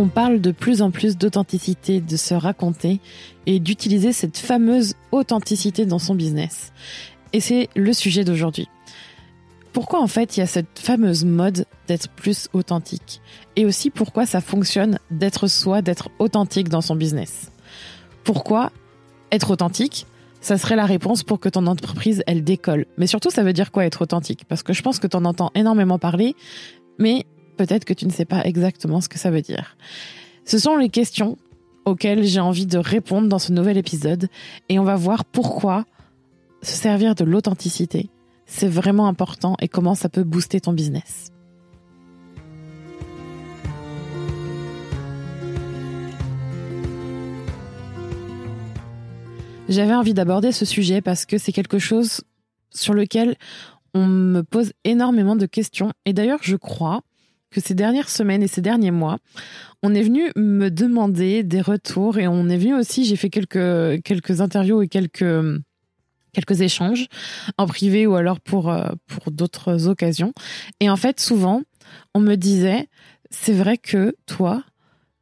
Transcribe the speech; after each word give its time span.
On 0.00 0.08
parle 0.08 0.40
de 0.40 0.50
plus 0.50 0.80
en 0.80 0.90
plus 0.90 1.18
d'authenticité, 1.18 2.00
de 2.00 2.16
se 2.16 2.32
raconter 2.32 3.00
et 3.44 3.60
d'utiliser 3.60 4.14
cette 4.14 4.38
fameuse 4.38 4.94
authenticité 5.12 5.84
dans 5.84 5.98
son 5.98 6.14
business. 6.14 6.72
Et 7.34 7.40
c'est 7.40 7.68
le 7.76 7.92
sujet 7.92 8.24
d'aujourd'hui. 8.24 8.66
Pourquoi 9.74 10.00
en 10.00 10.06
fait 10.06 10.38
il 10.38 10.40
y 10.40 10.42
a 10.42 10.46
cette 10.46 10.78
fameuse 10.78 11.26
mode 11.26 11.66
d'être 11.86 12.08
plus 12.08 12.48
authentique? 12.54 13.20
Et 13.56 13.66
aussi 13.66 13.90
pourquoi 13.90 14.24
ça 14.24 14.40
fonctionne 14.40 14.98
d'être 15.10 15.48
soi, 15.48 15.82
d'être 15.82 16.08
authentique 16.18 16.70
dans 16.70 16.80
son 16.80 16.96
business? 16.96 17.52
Pourquoi 18.24 18.72
être 19.30 19.50
authentique? 19.50 20.06
Ça 20.40 20.56
serait 20.56 20.76
la 20.76 20.86
réponse 20.86 21.24
pour 21.24 21.40
que 21.40 21.50
ton 21.50 21.66
entreprise, 21.66 22.22
elle 22.26 22.42
décolle. 22.42 22.86
Mais 22.96 23.06
surtout, 23.06 23.28
ça 23.28 23.42
veut 23.42 23.52
dire 23.52 23.70
quoi 23.70 23.84
être 23.84 24.00
authentique? 24.00 24.46
Parce 24.48 24.62
que 24.62 24.72
je 24.72 24.80
pense 24.80 24.98
que 24.98 25.06
tu 25.06 25.16
en 25.18 25.26
entends 25.26 25.50
énormément 25.54 25.98
parler, 25.98 26.36
mais 26.98 27.26
peut-être 27.60 27.84
que 27.84 27.92
tu 27.92 28.06
ne 28.06 28.10
sais 28.10 28.24
pas 28.24 28.42
exactement 28.46 29.02
ce 29.02 29.10
que 29.10 29.18
ça 29.18 29.30
veut 29.30 29.42
dire. 29.42 29.76
Ce 30.46 30.58
sont 30.58 30.78
les 30.78 30.88
questions 30.88 31.36
auxquelles 31.84 32.24
j'ai 32.24 32.40
envie 32.40 32.64
de 32.64 32.78
répondre 32.78 33.28
dans 33.28 33.38
ce 33.38 33.52
nouvel 33.52 33.76
épisode, 33.76 34.30
et 34.70 34.78
on 34.78 34.84
va 34.84 34.96
voir 34.96 35.26
pourquoi 35.26 35.84
se 36.62 36.74
servir 36.74 37.14
de 37.14 37.24
l'authenticité, 37.24 38.08
c'est 38.46 38.66
vraiment 38.66 39.08
important 39.08 39.56
et 39.60 39.68
comment 39.68 39.94
ça 39.94 40.08
peut 40.08 40.24
booster 40.24 40.58
ton 40.62 40.72
business. 40.72 41.32
J'avais 49.68 49.94
envie 49.94 50.14
d'aborder 50.14 50.50
ce 50.50 50.64
sujet 50.64 51.02
parce 51.02 51.26
que 51.26 51.36
c'est 51.36 51.52
quelque 51.52 51.78
chose 51.78 52.22
sur 52.70 52.94
lequel 52.94 53.36
on 53.92 54.06
me 54.06 54.40
pose 54.42 54.72
énormément 54.84 55.36
de 55.36 55.44
questions. 55.44 55.92
Et 56.06 56.14
d'ailleurs, 56.14 56.40
je 56.42 56.56
crois 56.56 57.02
que 57.50 57.60
ces 57.60 57.74
dernières 57.74 58.08
semaines 58.08 58.42
et 58.42 58.48
ces 58.48 58.60
derniers 58.60 58.90
mois, 58.90 59.18
on 59.82 59.94
est 59.94 60.02
venu 60.02 60.30
me 60.36 60.68
demander 60.68 61.42
des 61.42 61.60
retours 61.60 62.18
et 62.18 62.28
on 62.28 62.48
est 62.48 62.58
venu 62.58 62.74
aussi, 62.74 63.04
j'ai 63.04 63.16
fait 63.16 63.30
quelques, 63.30 64.02
quelques 64.02 64.40
interviews 64.40 64.82
et 64.82 64.88
quelques 64.88 65.24
quelques 66.32 66.60
échanges 66.60 67.06
en 67.58 67.66
privé 67.66 68.06
ou 68.06 68.14
alors 68.14 68.40
pour, 68.40 68.70
euh, 68.70 68.88
pour 69.06 69.32
d'autres 69.32 69.88
occasions. 69.88 70.32
Et 70.78 70.88
en 70.88 70.96
fait, 70.96 71.18
souvent, 71.18 71.62
on 72.14 72.20
me 72.20 72.36
disait, 72.36 72.88
c'est 73.30 73.52
vrai 73.52 73.78
que 73.78 74.14
toi, 74.26 74.62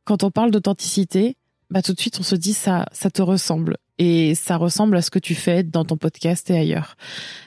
quand 0.05 0.23
on 0.23 0.31
parle 0.31 0.51
d'authenticité, 0.51 1.37
bah, 1.71 1.83
tout 1.83 1.93
de 1.93 2.01
suite, 2.01 2.19
on 2.21 2.23
se 2.23 2.35
dit, 2.35 2.55
ça, 2.55 2.87
ça 2.93 3.11
te 3.11 3.23
ressemble. 3.23 3.77
Et 3.99 4.35
ça 4.35 4.57
ressemble 4.57 4.97
à 4.97 5.03
ce 5.03 5.11
que 5.11 5.19
tu 5.19 5.35
fais 5.35 5.63
dans 5.63 5.85
ton 5.85 5.97
podcast 5.97 6.51
et 6.51 6.59
ailleurs. 6.59 6.97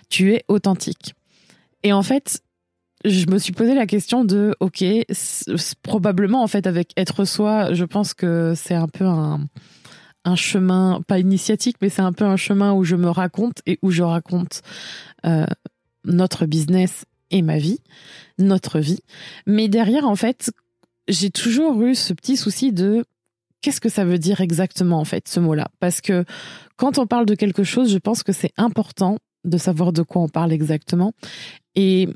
Tu 0.09 0.33
es 0.33 0.43
authentique. 0.47 1.13
Et 1.83 1.93
en 1.93 2.03
fait, 2.03 2.43
je 3.05 3.25
me 3.27 3.37
suis 3.37 3.53
posé 3.53 3.73
la 3.73 3.85
question 3.85 4.25
de, 4.25 4.55
ok, 4.59 4.83
probablement, 5.81 6.43
en 6.43 6.47
fait, 6.47 6.67
avec 6.67 6.91
être 6.97 7.25
soi, 7.25 7.73
je 7.73 7.85
pense 7.85 8.13
que 8.13 8.53
c'est 8.55 8.75
un 8.75 8.87
peu 8.87 9.05
un, 9.05 9.41
un 10.23 10.35
chemin, 10.35 11.01
pas 11.07 11.19
initiatique, 11.19 11.77
mais 11.81 11.89
c'est 11.89 12.01
un 12.01 12.13
peu 12.13 12.25
un 12.25 12.37
chemin 12.37 12.73
où 12.73 12.83
je 12.83 12.95
me 12.95 13.09
raconte 13.09 13.61
et 13.65 13.79
où 13.81 13.91
je 13.91 14.03
raconte 14.03 14.61
euh, 15.25 15.45
notre 16.05 16.45
business 16.45 17.05
et 17.31 17.41
ma 17.41 17.57
vie, 17.57 17.79
notre 18.37 18.79
vie. 18.79 18.99
Mais 19.47 19.67
derrière, 19.67 20.05
en 20.07 20.15
fait, 20.15 20.51
j'ai 21.07 21.31
toujours 21.31 21.81
eu 21.83 21.95
ce 21.95 22.13
petit 22.13 22.37
souci 22.37 22.71
de 22.71 23.05
qu'est-ce 23.61 23.81
que 23.81 23.89
ça 23.89 24.05
veut 24.05 24.19
dire 24.19 24.41
exactement, 24.41 24.99
en 24.99 25.05
fait, 25.05 25.27
ce 25.27 25.39
mot-là? 25.39 25.69
Parce 25.79 26.01
que 26.01 26.25
quand 26.75 26.97
on 26.97 27.07
parle 27.07 27.25
de 27.25 27.35
quelque 27.35 27.63
chose, 27.63 27.91
je 27.91 27.97
pense 27.97 28.23
que 28.23 28.33
c'est 28.33 28.53
important 28.57 29.17
de 29.43 29.57
savoir 29.57 29.91
de 29.93 30.03
quoi 30.03 30.21
on 30.21 30.29
parle 30.29 30.51
exactement. 30.51 31.13
Et 31.75 32.09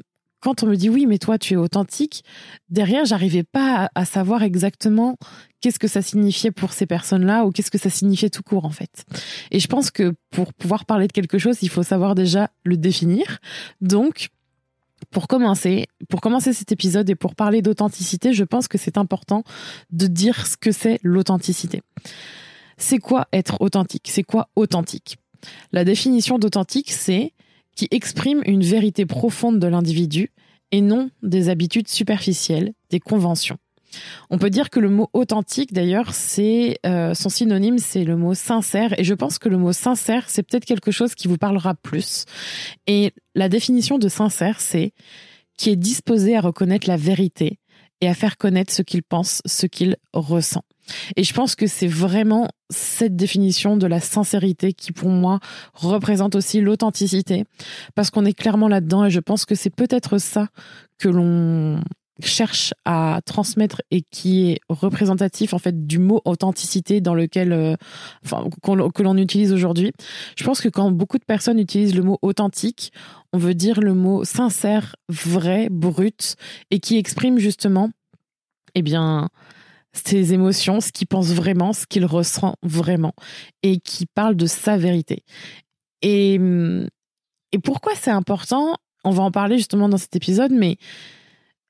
quand 0.46 0.62
on 0.62 0.68
me 0.68 0.76
dit 0.76 0.92
oui, 0.92 1.08
mais 1.08 1.18
toi, 1.18 1.40
tu 1.40 1.56
es 1.56 1.58
authentique, 1.58 2.24
derrière, 2.70 3.04
j'arrivais 3.04 3.42
pas 3.42 3.90
à, 3.96 4.06
savoir 4.06 4.44
exactement 4.44 5.18
qu'est-ce 5.60 5.80
que 5.80 5.88
ça 5.88 6.04
signifiait 6.04 6.52
pour 6.52 6.72
ces 6.72 6.86
personnes-là 6.86 7.46
ou 7.46 7.52
qu'est-ce 7.52 7.72
que 7.72 7.80
ça 7.80 7.90
signifiait 7.90 8.30
tout 8.30 8.44
court, 8.44 8.64
en 8.66 8.70
fait. 8.70 9.06
Et 9.50 9.60
je 9.60 9.68
pense 9.68 9.90
que 9.90 10.14
pour 10.30 10.54
pouvoir 10.54 10.86
parler 10.86 11.08
de 11.08 11.14
quelque 11.14 11.40
chose, 11.40 11.64
il 11.64 11.70
faut 11.70 11.82
savoir 11.82 12.14
déjà 12.14 12.52
le 12.64 12.78
définir. 12.78 13.40
Donc, 13.82 14.30
pour 15.10 15.28
commencer, 15.28 15.88
pour 16.10 16.22
commencer 16.22 16.54
cet 16.54 16.72
épisode 16.72 17.10
et 17.10 17.16
pour 17.16 17.34
parler 17.34 17.64
d'authenticité, 17.64 18.32
je 18.32 18.44
pense 18.44 18.68
que 18.68 18.78
c'est 18.78 19.00
important 19.00 19.44
de 19.90 20.06
dire 20.06 20.46
ce 20.46 20.58
que 20.58 20.72
c'est 20.72 21.00
l'authenticité. 21.02 21.82
C'est 22.78 23.00
quoi 23.00 23.28
être 23.34 23.60
authentique? 23.62 24.10
C'est 24.12 24.22
quoi 24.22 24.50
authentique? 24.56 25.18
La 25.72 25.86
définition 25.86 26.38
d'authentique, 26.38 26.92
c'est 26.92 27.34
qui 27.76 27.88
exprime 27.92 28.42
une 28.46 28.64
vérité 28.64 29.06
profonde 29.06 29.60
de 29.60 29.68
l'individu 29.68 30.32
et 30.72 30.82
non 30.82 31.10
des 31.22 31.50
habitudes 31.50 31.88
superficielles, 31.88 32.74
des 32.90 33.00
conventions. 33.00 33.58
On 34.30 34.38
peut 34.38 34.50
dire 34.50 34.70
que 34.70 34.80
le 34.80 34.90
mot 34.90 35.10
authentique, 35.14 35.74
d'ailleurs, 35.74 36.14
c'est 36.14 36.80
euh, 36.86 37.14
son 37.14 37.30
synonyme, 37.30 37.78
c'est 37.78 38.04
le 38.04 38.18
mot 38.18 38.34
sincère. 38.34 38.98
Et 39.00 39.04
je 39.04 39.14
pense 39.14 39.40
que 39.40 39.50
le 39.50 39.58
mot 39.58 39.72
sincère, 39.72 40.30
c'est 40.30 40.44
peut-être 40.44 40.66
quelque 40.66 40.92
chose 40.92 41.16
qui 41.16 41.28
vous 41.28 41.38
parlera 41.38 41.76
plus. 41.76 42.26
Et 42.88 43.14
la 43.36 43.50
définition 43.50 43.98
de 43.98 44.10
sincère, 44.10 44.60
c'est 44.60 44.92
qui 45.58 45.70
est 45.70 45.78
disposé 45.78 46.36
à 46.36 46.42
reconnaître 46.42 46.88
la 46.90 46.98
vérité 46.98 47.60
et 48.02 48.10
à 48.10 48.14
faire 48.14 48.38
connaître 48.38 48.74
ce 48.74 48.82
qu'il 48.82 49.04
pense, 49.04 49.42
ce 49.46 49.66
qu'il 49.66 49.96
ressent. 50.14 50.64
Et 51.16 51.24
je 51.24 51.34
pense 51.34 51.56
que 51.56 51.68
c'est 51.68 51.88
vraiment 51.88 52.48
cette 52.70 53.16
définition 53.16 53.78
de 53.78 53.88
la 53.88 54.00
sincérité 54.00 54.74
qui, 54.74 54.92
pour 54.92 55.10
moi, 55.10 55.40
représente 55.74 56.36
aussi 56.36 56.62
l'authenticité, 56.62 57.46
parce 57.96 58.10
qu'on 58.10 58.26
est 58.26 58.34
clairement 58.34 58.68
là-dedans 58.68 59.06
et 59.06 59.10
je 59.10 59.20
pense 59.20 59.46
que 59.46 59.56
c'est 59.56 59.74
peut-être 59.74 60.18
ça 60.18 60.48
que 60.98 61.10
l'on 61.10 61.80
cherche 62.24 62.74
à 62.86 63.20
transmettre 63.26 63.82
et 63.92 64.02
qui 64.10 64.52
est 64.52 64.60
représentatif 64.70 65.54
en 65.54 65.60
fait 65.60 65.86
du 65.86 66.00
mot 66.00 66.22
authenticité 66.24 67.02
dans 67.02 67.14
lequel 67.14 67.52
euh, 67.52 67.76
enfin 68.24 68.48
que 68.64 69.04
l'on 69.04 69.18
utilise 69.18 69.52
aujourd'hui. 69.52 69.92
Je 70.38 70.44
pense 70.44 70.62
que 70.62 70.70
quand 70.70 70.92
beaucoup 70.92 71.18
de 71.18 71.26
personnes 71.26 71.60
utilisent 71.60 71.96
le 71.96 72.04
mot 72.04 72.18
authentique, 72.22 72.94
on 73.34 73.38
veut 73.38 73.54
dire 73.54 73.82
le 73.82 73.94
mot 73.94 74.24
sincère, 74.24 74.96
vrai, 75.10 75.68
brut 75.70 76.36
et 76.72 76.80
qui 76.80 76.98
exprime 76.98 77.38
justement 77.38 77.90
eh 78.76 78.82
bien 78.82 79.30
ses 79.98 80.34
émotions, 80.34 80.82
ce 80.82 80.92
qu'il 80.92 81.08
pense 81.08 81.28
vraiment, 81.28 81.74
ce 81.74 81.86
qu'il 81.86 82.06
ressent 82.06 82.56
vraiment, 82.64 83.14
et 83.64 83.80
qui 83.80 84.06
parle 84.06 84.36
de 84.36 84.46
sa 84.46 84.78
vérité. 84.78 85.24
Et, 86.02 86.40
et 87.52 87.60
pourquoi 87.60 87.94
c'est 87.96 88.12
important? 88.12 88.76
On 89.04 89.12
va 89.12 89.24
en 89.24 89.32
parler 89.32 89.58
justement 89.58 89.90
dans 89.90 89.98
cet 89.98 90.16
épisode, 90.16 90.52
mais 90.52 90.78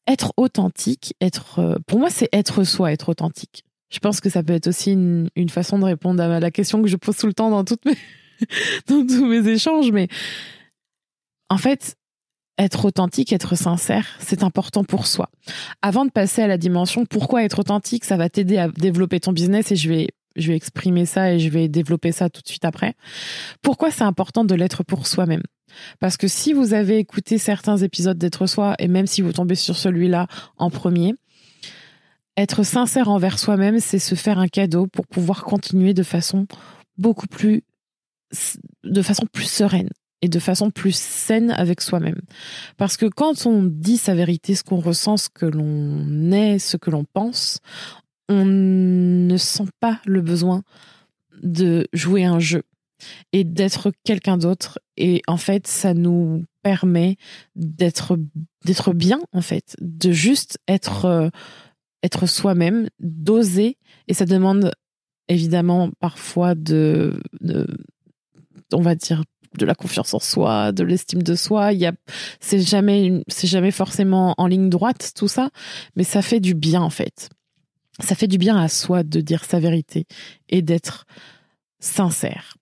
être 0.08 0.34
authentique, 0.38 1.14
être, 1.22 1.60
euh, 1.60 1.76
pour 1.88 2.00
moi, 2.00 2.10
c'est 2.10 2.30
être 2.32 2.64
soi, 2.64 2.92
être 2.92 3.10
authentique. 3.10 3.64
Je 3.90 4.00
pense 4.00 4.22
que 4.22 4.30
ça 4.30 4.44
peut 4.44 4.54
être 4.54 4.68
aussi 4.68 4.92
une, 4.92 5.30
une, 5.36 5.50
façon 5.50 5.80
de 5.80 5.86
répondre 5.86 6.22
à 6.22 6.40
la 6.40 6.52
question 6.52 6.82
que 6.82 6.88
je 6.88 6.96
pose 6.96 7.18
tout 7.18 7.28
le 7.28 7.34
temps 7.34 7.50
dans 7.50 7.64
toutes 7.64 7.86
mes, 7.86 7.98
dans 8.88 9.06
tous 9.06 9.26
mes 9.26 9.48
échanges, 9.48 9.92
mais 9.92 10.08
en 11.50 11.58
fait, 11.58 11.96
être 12.58 12.86
authentique, 12.86 13.34
être 13.34 13.56
sincère, 13.56 14.08
c'est 14.20 14.44
important 14.44 14.84
pour 14.84 15.08
soi. 15.08 15.30
Avant 15.82 16.06
de 16.06 16.12
passer 16.12 16.42
à 16.42 16.48
la 16.48 16.58
dimension 16.58 17.06
pourquoi 17.06 17.44
être 17.44 17.60
authentique, 17.60 18.06
ça 18.06 18.18
va 18.18 18.30
t'aider 18.30 18.58
à 18.58 18.70
développer 18.70 19.20
ton 19.20 19.34
business 19.34 19.72
et 19.72 19.76
je 19.76 19.90
vais 19.90 20.08
je 20.36 20.50
vais 20.50 20.58
exprimer 20.58 21.06
ça 21.06 21.34
et 21.34 21.40
je 21.40 21.50
vais 21.50 21.70
développer 21.70 22.12
ça 22.12 22.30
tout 22.30 22.42
de 22.42 22.48
suite 22.48 22.66
après. 22.66 22.94
Pourquoi 23.62 23.90
c'est 23.90 24.04
important 24.04 24.44
de 24.44 24.54
l'être 24.54 24.84
pour 24.84 25.08
soi-même? 25.08 25.44
Parce 26.00 26.18
que 26.18 26.28
si 26.28 26.52
vous 26.52 26.74
avez 26.74 26.98
écouté 26.98 27.38
certains 27.38 27.78
épisodes 27.78 28.18
d'être 28.18 28.46
soi 28.46 28.76
et 28.80 28.90
même 28.90 29.08
si 29.08 29.22
vous 29.22 29.32
tombez 29.32 29.56
sur 29.56 29.78
celui-là 29.78 30.28
en 30.58 30.70
premier, 30.70 31.14
être 32.38 32.64
sincère 32.64 33.10
envers 33.10 33.40
soi-même, 33.40 33.80
c'est 33.80 34.00
se 34.00 34.16
faire 34.16 34.40
un 34.40 34.48
cadeau 34.48 34.88
pour 34.88 35.08
pouvoir 35.08 35.46
continuer 35.46 35.94
de 35.94 36.04
façon 36.04 36.48
beaucoup 36.98 37.28
plus 37.28 37.64
de 38.84 39.02
façon 39.02 39.26
plus 39.32 39.50
sereine 39.50 39.90
de 40.30 40.40
façon 40.40 40.72
plus 40.72 40.96
saine 40.96 41.52
avec 41.52 41.82
soi-même. 41.82 42.22
Parce 42.78 42.98
que 42.98 43.06
quand 43.06 43.46
on 43.46 43.64
dit 43.64 43.98
sa 43.98 44.16
vérité, 44.16 44.56
ce 44.56 44.64
qu'on 44.64 44.80
ressent, 44.80 45.18
ce 45.18 45.30
que 45.30 45.46
l'on 45.46 46.32
est, 46.32 46.60
ce 46.60 46.78
que 46.78 46.90
l'on 46.90 47.04
pense, 47.04 47.60
on 48.30 48.46
ne 48.46 49.38
sent 49.38 49.68
pas 49.80 50.00
le 50.06 50.22
besoin 50.22 50.64
de 51.44 51.88
jouer 51.94 52.26
un 52.26 52.40
jeu. 52.40 52.64
et 53.34 53.44
d'être 53.44 53.92
quelqu'un 54.06 54.38
d'autre. 54.38 54.80
Et 54.98 55.22
en 55.28 55.38
fait, 55.38 55.68
ça 55.68 55.94
nous 55.94 56.46
permet 56.64 57.18
d'être 57.56 58.18
d'être 58.64 58.94
bien 58.94 59.20
en 59.34 59.42
fait, 59.42 59.76
de 59.82 60.12
juste 60.12 60.58
être 60.68 61.06
euh, 61.06 61.30
être 62.04 62.26
soi-même, 62.26 62.88
d'oser. 63.00 63.78
Et 64.08 64.14
ça 64.14 64.26
demande 64.26 64.72
évidemment 65.28 65.92
parfois 66.00 66.56
de, 66.56 67.22
de 67.42 67.68
on 68.74 68.82
va 68.82 68.96
dire 68.96 69.24
de 69.58 69.66
la 69.66 69.76
confiance 69.76 70.14
en 70.14 70.20
soi, 70.20 70.72
de 70.72 70.84
l'estime 70.84 71.24
de 71.24 71.36
soi. 71.36 71.74
Il 71.74 71.80
y 71.80 71.86
a, 71.86 71.94
c'est 72.40 72.60
jamais, 72.60 73.24
c'est 73.28 73.48
jamais 73.48 73.72
forcément 73.72 74.36
en 74.38 74.48
ligne 74.48 74.70
droite 74.70 75.12
tout 75.16 75.28
ça, 75.28 75.50
mais 75.96 76.04
ça 76.04 76.22
fait 76.22 76.40
du 76.40 76.54
bien 76.54 76.82
en 76.82 76.90
fait. 76.90 77.30
Ça 78.00 78.16
fait 78.16 78.28
du 78.28 78.38
bien 78.38 78.58
à 78.58 78.68
soi 78.68 79.04
de 79.04 79.22
dire 79.22 79.46
sa 79.46 79.60
vérité 79.60 80.06
et 80.50 80.62
d'être 80.62 81.06
sincère. 81.80 82.58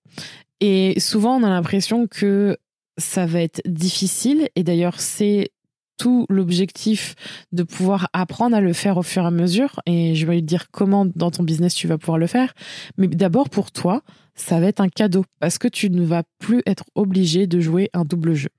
Et 0.59 0.99
souvent, 0.99 1.35
on 1.37 1.43
a 1.43 1.49
l'impression 1.49 2.07
que 2.07 2.57
ça 2.97 3.25
va 3.25 3.41
être 3.41 3.61
difficile. 3.65 4.47
Et 4.55 4.63
d'ailleurs, 4.63 4.99
c'est 4.99 5.51
tout 5.97 6.25
l'objectif 6.29 7.15
de 7.51 7.63
pouvoir 7.63 8.09
apprendre 8.13 8.55
à 8.55 8.61
le 8.61 8.73
faire 8.73 8.97
au 8.97 9.03
fur 9.03 9.23
et 9.23 9.27
à 9.27 9.31
mesure. 9.31 9.79
Et 9.85 10.15
je 10.15 10.25
vais 10.25 10.37
te 10.41 10.45
dire 10.45 10.71
comment 10.71 11.05
dans 11.05 11.31
ton 11.31 11.43
business 11.43 11.73
tu 11.75 11.87
vas 11.87 11.97
pouvoir 11.97 12.17
le 12.17 12.27
faire. 12.27 12.53
Mais 12.97 13.07
d'abord, 13.07 13.49
pour 13.49 13.71
toi, 13.71 14.01
ça 14.35 14.59
va 14.59 14.67
être 14.67 14.81
un 14.81 14.89
cadeau 14.89 15.25
parce 15.39 15.57
que 15.57 15.67
tu 15.67 15.89
ne 15.89 16.03
vas 16.03 16.23
plus 16.39 16.61
être 16.65 16.85
obligé 16.95 17.47
de 17.47 17.59
jouer 17.59 17.89
un 17.93 18.05
double 18.05 18.33
jeu. 18.33 18.49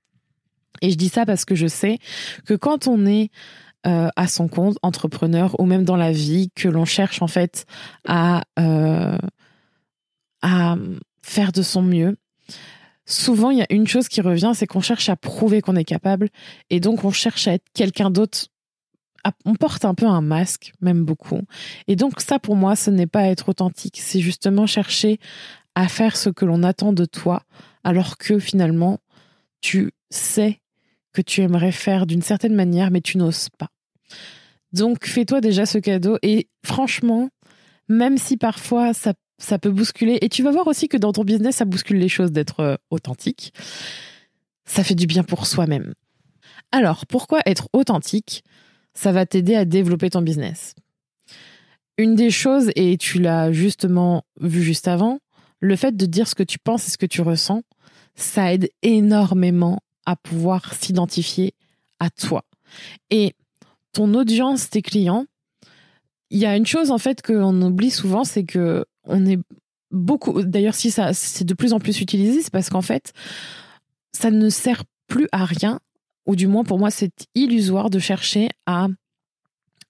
Et 0.81 0.91
je 0.91 0.95
dis 0.95 1.09
ça 1.09 1.25
parce 1.25 1.45
que 1.45 1.55
je 1.55 1.67
sais 1.67 1.99
que 2.45 2.53
quand 2.53 2.87
on 2.87 3.05
est 3.05 3.29
euh, 3.87 4.09
à 4.15 4.27
son 4.27 4.47
compte, 4.47 4.77
entrepreneur 4.81 5.59
ou 5.59 5.65
même 5.65 5.83
dans 5.83 5.95
la 5.95 6.11
vie, 6.11 6.49
que 6.55 6.67
l'on 6.67 6.85
cherche 6.85 7.21
en 7.21 7.27
fait 7.27 7.65
à, 8.07 8.43
euh, 8.59 9.17
à 10.41 10.75
faire 11.21 11.51
de 11.51 11.61
son 11.61 11.81
mieux, 11.81 12.17
souvent 13.05 13.51
il 13.51 13.59
y 13.59 13.61
a 13.61 13.67
une 13.69 13.87
chose 13.87 14.07
qui 14.07 14.21
revient, 14.21 14.51
c'est 14.55 14.67
qu'on 14.67 14.81
cherche 14.81 15.09
à 15.09 15.15
prouver 15.15 15.61
qu'on 15.61 15.75
est 15.75 15.85
capable 15.85 16.29
et 16.69 16.79
donc 16.79 17.03
on 17.03 17.11
cherche 17.11 17.47
à 17.47 17.53
être 17.53 17.65
quelqu'un 17.73 18.09
d'autre. 18.09 18.47
On 19.43 19.55
porte 19.55 19.85
un 19.85 19.95
peu 19.95 20.05
un 20.05 20.21
masque, 20.21 20.73
même 20.81 21.03
beaucoup. 21.03 21.41
Et 21.87 21.95
donc 21.95 22.21
ça 22.21 22.37
pour 22.39 22.55
moi, 22.55 22.75
ce 22.75 22.91
n'est 22.91 23.07
pas 23.07 23.23
être 23.27 23.49
authentique, 23.49 23.99
c'est 23.99 24.19
justement 24.19 24.67
chercher 24.67 25.19
à 25.73 25.87
faire 25.87 26.15
ce 26.15 26.29
que 26.29 26.45
l'on 26.45 26.63
attend 26.63 26.93
de 26.93 27.05
toi, 27.05 27.43
alors 27.83 28.17
que 28.17 28.39
finalement, 28.39 28.99
tu 29.61 29.91
sais 30.09 30.61
que 31.11 31.21
tu 31.21 31.41
aimerais 31.41 31.71
faire 31.71 32.05
d'une 32.05 32.21
certaine 32.21 32.55
manière, 32.55 32.91
mais 32.91 33.01
tu 33.01 33.17
n'oses 33.17 33.49
pas. 33.57 33.69
Donc 34.73 35.05
fais-toi 35.05 35.41
déjà 35.41 35.65
ce 35.65 35.77
cadeau 35.77 36.17
et 36.21 36.49
franchement, 36.65 37.29
même 37.87 38.17
si 38.17 38.37
parfois 38.37 38.93
ça, 38.93 39.13
ça 39.37 39.59
peut 39.59 39.71
bousculer, 39.71 40.17
et 40.21 40.29
tu 40.29 40.43
vas 40.43 40.51
voir 40.51 40.67
aussi 40.67 40.87
que 40.87 40.97
dans 40.97 41.11
ton 41.11 41.23
business, 41.23 41.57
ça 41.57 41.65
bouscule 41.65 41.97
les 41.97 42.09
choses 42.09 42.31
d'être 42.31 42.59
euh, 42.61 42.75
authentique, 42.89 43.53
ça 44.65 44.83
fait 44.83 44.95
du 44.95 45.07
bien 45.07 45.23
pour 45.23 45.45
soi-même. 45.45 45.93
Alors, 46.71 47.05
pourquoi 47.05 47.39
être 47.45 47.69
authentique 47.73 48.43
Ça 48.93 49.11
va 49.11 49.25
t'aider 49.25 49.55
à 49.55 49.65
développer 49.65 50.09
ton 50.09 50.21
business? 50.21 50.75
Une 51.97 52.15
des 52.15 52.31
choses, 52.31 52.71
et 52.75 52.97
tu 52.97 53.19
l'as 53.19 53.51
justement 53.51 54.23
vu 54.39 54.61
juste 54.61 54.87
avant, 54.87 55.19
le 55.59 55.75
fait 55.75 55.95
de 55.95 56.05
dire 56.05 56.27
ce 56.27 56.35
que 56.35 56.43
tu 56.43 56.59
penses 56.59 56.87
et 56.87 56.91
ce 56.91 56.97
que 56.97 57.05
tu 57.05 57.21
ressens, 57.21 57.63
ça 58.15 58.53
aide 58.53 58.69
énormément 58.81 59.79
à 60.05 60.15
pouvoir 60.15 60.73
s'identifier 60.73 61.53
à 61.99 62.09
toi. 62.09 62.43
Et 63.09 63.33
ton 63.93 64.13
audience, 64.13 64.69
tes 64.69 64.81
clients, 64.81 65.25
il 66.29 66.39
y 66.39 66.45
a 66.45 66.55
une 66.57 66.65
chose 66.65 66.91
en 66.91 66.97
fait 66.97 67.21
qu'on 67.21 67.61
oublie 67.61 67.91
souvent, 67.91 68.23
c'est 68.23 68.43
que 68.43 68.85
on 69.05 69.25
est 69.25 69.39
beaucoup. 69.91 70.41
D'ailleurs, 70.43 70.75
si 70.75 70.91
ça 70.91 71.13
c'est 71.13 71.45
de 71.45 71.53
plus 71.53 71.73
en 71.73 71.79
plus 71.79 72.01
utilisé, 72.01 72.41
c'est 72.41 72.51
parce 72.51 72.69
qu'en 72.69 72.81
fait, 72.81 73.13
ça 74.13 74.31
ne 74.31 74.49
sert 74.49 74.83
plus 75.07 75.27
à 75.31 75.45
rien, 75.45 75.79
ou 76.25 76.35
du 76.35 76.47
moins 76.47 76.63
pour 76.63 76.79
moi, 76.79 76.91
c'est 76.91 77.27
illusoire 77.35 77.89
de 77.89 77.99
chercher 77.99 78.49
à 78.65 78.87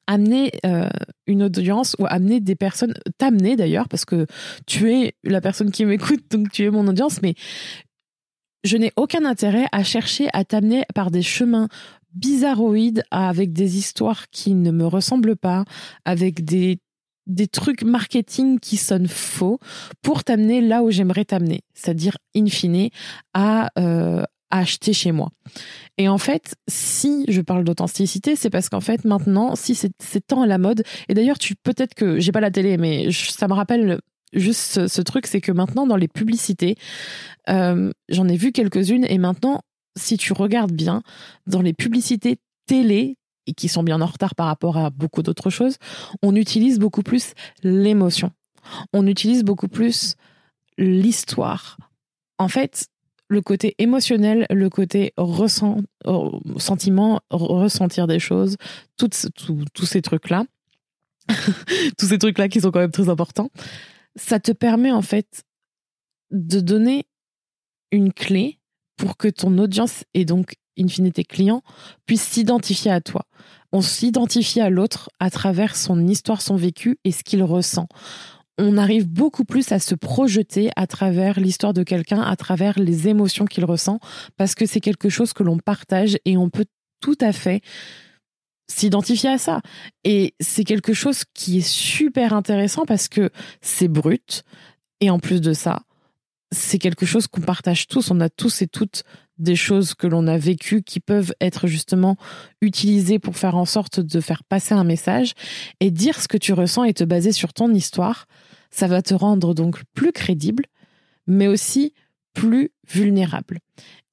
amener 0.08 0.52
euh, 0.66 0.90
une 1.26 1.44
audience 1.44 1.96
ou 2.00 2.06
amener 2.08 2.40
des 2.40 2.56
personnes, 2.56 2.94
t'amener 3.18 3.56
d'ailleurs, 3.56 3.90
parce 3.90 4.06
que 4.06 4.28
tu 4.68 4.94
es 4.94 5.16
la 5.24 5.42
personne 5.42 5.72
qui 5.72 5.86
m'écoute, 5.86 6.24
donc 6.32 6.52
tu 6.52 6.64
es 6.64 6.70
mon 6.70 6.88
audience, 6.88 7.22
mais 7.22 7.34
je 8.64 8.78
n'ai 8.78 8.92
aucun 8.96 9.26
intérêt 9.26 9.66
à 9.72 9.84
chercher 9.84 10.28
à 10.34 10.44
t'amener 10.44 10.86
par 10.94 11.12
des 11.12 11.22
chemins 11.22 11.68
bizarroïdes 12.14 13.04
avec 13.12 13.54
des 13.54 13.78
histoires 13.78 14.30
qui 14.30 14.54
ne 14.54 14.72
me 14.72 14.86
ressemblent 14.86 15.36
pas, 15.36 15.66
avec 16.06 16.46
des 16.46 16.80
des 17.28 17.48
trucs 17.48 17.84
marketing 17.84 18.60
qui 18.60 18.78
sonnent 18.78 19.08
faux 19.08 19.60
pour 20.02 20.24
t'amener 20.24 20.62
là 20.62 20.84
où 20.84 20.92
j'aimerais 20.92 21.26
t'amener, 21.26 21.62
c'est-à-dire 21.74 22.18
in 22.36 22.48
fine 22.48 22.90
à, 23.34 23.70
euh, 23.80 24.24
acheter 24.52 24.94
chez 24.94 25.12
moi. 25.12 25.32
Et 25.98 26.08
en 26.08 26.18
fait, 26.18 26.56
si 26.68 27.26
je 27.28 27.42
parle 27.42 27.64
d'authenticité, 27.64 28.36
c'est 28.36 28.50
parce 28.50 28.70
qu'en 28.70 28.80
fait 28.80 29.04
maintenant, 29.06 29.56
si 29.56 29.76
c'est 29.76 30.28
tant 30.28 30.42
à 30.44 30.48
la 30.48 30.58
mode, 30.58 30.84
et 31.10 31.14
d'ailleurs 31.14 31.40
tu 31.40 31.56
peut-être 31.56 31.94
que 31.94 32.20
j'ai 32.20 32.32
pas 32.32 32.42
la 32.42 32.52
télé, 32.52 32.78
mais 32.78 33.12
ça 33.12 33.48
me 33.48 33.54
rappelle 33.54 34.00
juste 34.34 34.88
ce, 34.88 35.02
truc, 35.02 35.28
c'est 35.28 35.42
que 35.42 35.52
maintenant 35.52 35.88
dans 35.88 35.96
les 35.96 36.08
publicités, 36.08 36.76
euh, 37.50 37.92
j'en 38.10 38.28
ai 38.28 38.38
vu 38.38 38.52
quelques-unes, 38.52 39.06
et 39.10 39.18
maintenant, 39.18 39.62
si 39.98 40.18
tu 40.18 40.34
regardes 40.34 40.74
bien, 40.74 41.02
dans 41.48 41.62
les 41.62 41.74
publicités 41.74 42.38
télé, 42.68 43.18
et 43.48 43.54
qui 43.54 43.68
sont 43.68 43.84
bien 43.84 44.02
en 44.02 44.06
retard 44.06 44.36
par 44.36 44.48
rapport 44.48 44.78
à 44.78 44.90
beaucoup 44.90 45.22
d'autres 45.22 45.50
choses, 45.50 45.78
on 46.22 46.36
utilise 46.36 46.80
beaucoup 46.80 47.04
plus 47.04 47.34
l'émotion. 47.64 48.32
On 48.94 49.06
utilise 49.08 49.44
beaucoup 49.44 49.68
plus 49.68 50.16
l'histoire. 50.78 51.78
En 52.38 52.48
fait, 52.48 52.88
le 53.28 53.42
côté 53.42 53.76
émotionnel, 53.80 54.46
le 54.50 54.70
côté 54.70 55.14
ressent, 55.18 55.78
euh, 56.06 56.30
sentiment, 56.58 57.22
ressentir 57.30 58.08
des 58.08 58.20
choses, 58.20 58.58
tous 58.98 59.86
ces 59.86 60.02
trucs-là, 60.02 60.46
tous 61.98 62.08
ces 62.08 62.18
trucs-là 62.18 62.50
qui 62.50 62.62
sont 62.62 62.72
quand 62.72 62.80
même 62.80 62.92
très 62.92 63.10
importants, 63.10 63.50
ça 64.16 64.40
te 64.40 64.52
permet 64.52 64.92
en 64.92 65.02
fait 65.02 65.44
de 66.32 66.60
donner 66.60 67.06
une 67.92 68.14
clé 68.14 68.60
pour 68.98 69.18
que 69.18 69.28
ton 69.28 69.58
audience 69.58 70.04
et 70.14 70.26
donc 70.26 70.56
in 70.78 70.88
fine 70.88 71.12
tes 71.12 71.24
clients 71.24 71.64
puissent 72.06 72.28
s'identifier 72.28 72.92
à 72.92 73.02
toi. 73.02 73.26
On 73.72 73.82
s'identifie 73.82 74.62
à 74.62 74.70
l'autre 74.70 75.10
à 75.20 75.30
travers 75.30 75.76
son 75.76 76.08
histoire, 76.08 76.42
son 76.42 76.56
vécu 76.56 76.98
et 77.04 77.12
ce 77.12 77.24
qu'il 77.24 77.44
ressent 77.44 77.88
on 78.58 78.78
arrive 78.78 79.08
beaucoup 79.08 79.44
plus 79.44 79.72
à 79.72 79.80
se 79.80 79.96
projeter 79.96 80.70
à 80.76 80.88
travers 80.88 81.40
l'histoire 81.40 81.74
de 81.74 81.84
quelqu'un, 81.84 82.22
à 82.22 82.36
travers 82.36 82.80
les 82.80 83.08
émotions 83.08 83.46
qu'il 83.46 83.66
ressent, 83.66 84.00
parce 84.38 84.56
que 84.56 84.66
c'est 84.66 84.80
quelque 84.80 85.10
chose 85.10 85.34
que 85.34 85.44
l'on 85.44 85.58
partage 85.58 86.18
et 86.26 86.38
on 86.38 86.50
peut 86.50 86.66
tout 87.02 87.18
à 87.20 87.34
fait 87.34 87.62
s'identifier 88.68 89.30
à 89.30 89.38
ça. 89.38 89.62
Et 90.04 90.34
c'est 90.40 90.64
quelque 90.64 90.94
chose 90.94 91.24
qui 91.34 91.60
est 91.60 91.68
super 91.68 92.34
intéressant 92.34 92.86
parce 92.86 93.08
que 93.08 93.30
c'est 93.62 93.88
brut. 93.88 94.44
Et 95.02 95.10
en 95.10 95.20
plus 95.20 95.42
de 95.42 95.54
ça, 95.54 95.82
c'est 96.52 96.80
quelque 96.80 97.06
chose 97.06 97.28
qu'on 97.28 97.42
partage 97.42 97.88
tous. 97.88 98.10
On 98.10 98.22
a 98.22 98.30
tous 98.30 98.62
et 98.62 98.68
toutes 98.68 99.04
des 99.38 99.56
choses 99.56 99.94
que 99.94 100.08
l'on 100.08 100.28
a 100.28 100.38
vécues 100.38 100.82
qui 100.82 101.00
peuvent 101.00 101.34
être 101.42 101.68
justement 101.68 102.16
utilisées 102.62 103.20
pour 103.20 103.38
faire 103.38 103.56
en 103.56 103.66
sorte 103.66 104.00
de 104.00 104.20
faire 104.22 104.44
passer 104.44 104.74
un 104.74 104.84
message 104.84 105.34
et 105.80 105.92
dire 105.92 106.22
ce 106.22 106.28
que 106.28 106.38
tu 106.38 106.54
ressens 106.54 106.84
et 106.86 106.94
te 106.94 107.04
baser 107.04 107.32
sur 107.32 107.54
ton 107.54 107.74
histoire, 107.74 108.26
ça 108.72 108.88
va 108.88 109.02
te 109.02 109.14
rendre 109.14 109.54
donc 109.54 109.82
plus 109.94 110.12
crédible, 110.12 110.66
mais 111.28 111.48
aussi 111.48 111.94
plus 112.34 112.72
vulnérable. 112.90 113.60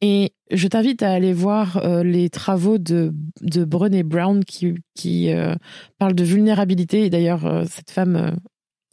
Et 0.01 0.33
je 0.51 0.69
t'invite 0.69 1.03
à 1.03 1.13
aller 1.13 1.33
voir 1.33 1.77
euh, 1.79 2.03
les 2.03 2.31
travaux 2.31 2.79
de, 2.79 3.15
de 3.41 3.65
Brené 3.65 4.03
Brown 4.03 4.45
qui, 4.45 4.75
qui 4.95 5.33
euh, 5.33 5.55
parle 5.99 6.15
de 6.15 6.25
vulnérabilité. 6.25 7.05
Et 7.05 7.11
d'ailleurs, 7.11 7.47
euh, 7.47 7.65
cette 7.69 7.91
femme, 7.91 8.37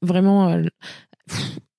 vraiment, 0.01 0.61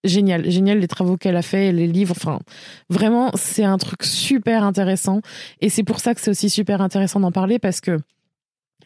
génial, 0.04 0.48
génial 0.50 0.78
les 0.78 0.88
travaux 0.88 1.16
qu'elle 1.16 1.36
a 1.36 1.42
fait, 1.42 1.72
les 1.72 1.86
livres, 1.86 2.14
enfin 2.16 2.40
vraiment 2.88 3.30
c'est 3.34 3.64
un 3.64 3.78
truc 3.78 4.02
super 4.02 4.64
intéressant. 4.64 5.20
Et 5.60 5.68
c'est 5.68 5.84
pour 5.84 6.00
ça 6.00 6.14
que 6.14 6.20
c'est 6.20 6.30
aussi 6.30 6.50
super 6.50 6.80
intéressant 6.80 7.20
d'en 7.20 7.32
parler 7.32 7.58
parce 7.58 7.80
que 7.80 7.98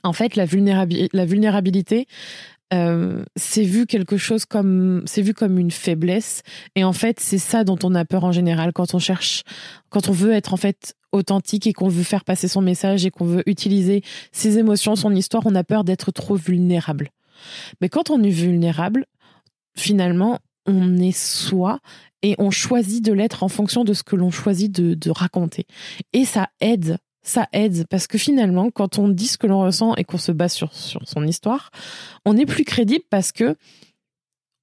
en 0.02 0.12
fait 0.12 0.36
la, 0.36 0.44
la 1.12 1.24
vulnérabilité 1.24 2.06
euh, 2.72 3.24
c'est 3.36 3.62
vu 3.62 3.86
quelque 3.86 4.16
chose 4.16 4.46
comme 4.46 5.02
c'est 5.06 5.22
vu 5.22 5.34
comme 5.34 5.58
une 5.58 5.70
faiblesse. 5.70 6.42
Et 6.74 6.84
en 6.84 6.92
fait 6.92 7.20
c'est 7.20 7.38
ça 7.38 7.62
dont 7.62 7.78
on 7.82 7.94
a 7.94 8.04
peur 8.04 8.24
en 8.24 8.32
général 8.32 8.72
quand 8.72 8.94
on 8.94 8.98
cherche 8.98 9.42
quand 9.90 10.08
on 10.08 10.12
veut 10.12 10.32
être 10.32 10.54
en 10.54 10.56
fait 10.56 10.94
authentique 11.12 11.66
et 11.66 11.72
qu'on 11.72 11.88
veut 11.88 12.02
faire 12.02 12.24
passer 12.24 12.48
son 12.48 12.62
message 12.62 13.04
et 13.04 13.10
qu'on 13.10 13.26
veut 13.26 13.42
utiliser 13.46 14.02
ses 14.32 14.58
émotions 14.58 14.96
son 14.96 15.14
histoire 15.14 15.44
on 15.46 15.54
a 15.54 15.62
peur 15.62 15.84
d'être 15.84 16.10
trop 16.10 16.34
vulnérable. 16.36 17.10
Mais 17.80 17.88
quand 17.88 18.10
on 18.10 18.22
est 18.22 18.30
vulnérable 18.30 19.06
finalement 19.76 20.38
on 20.66 20.98
est 20.98 21.16
soi 21.16 21.80
et 22.22 22.34
on 22.38 22.50
choisit 22.50 23.04
de 23.04 23.12
l'être 23.12 23.42
en 23.42 23.48
fonction 23.48 23.84
de 23.84 23.92
ce 23.92 24.02
que 24.02 24.16
l'on 24.16 24.30
choisit 24.30 24.72
de, 24.72 25.10
raconter. 25.10 25.66
Et 26.12 26.24
ça 26.24 26.48
aide, 26.60 26.98
ça 27.22 27.48
aide 27.52 27.86
parce 27.88 28.06
que 28.06 28.18
finalement, 28.18 28.70
quand 28.70 28.98
on 28.98 29.08
dit 29.08 29.26
ce 29.26 29.38
que 29.38 29.46
l'on 29.46 29.60
ressent 29.60 29.94
et 29.96 30.04
qu'on 30.04 30.18
se 30.18 30.32
base 30.32 30.54
sur, 30.54 30.72
son 30.72 31.26
histoire, 31.26 31.70
on 32.24 32.36
est 32.36 32.46
plus 32.46 32.64
crédible 32.64 33.04
parce 33.10 33.32
que 33.32 33.56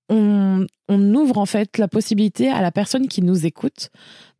on 0.09 0.67
ouvre 0.89 1.37
en 1.37 1.45
fait 1.45 1.77
la 1.77 1.87
possibilité 1.87 2.49
à 2.49 2.61
la 2.61 2.71
personne 2.71 3.07
qui 3.07 3.21
nous 3.21 3.45
écoute 3.45 3.91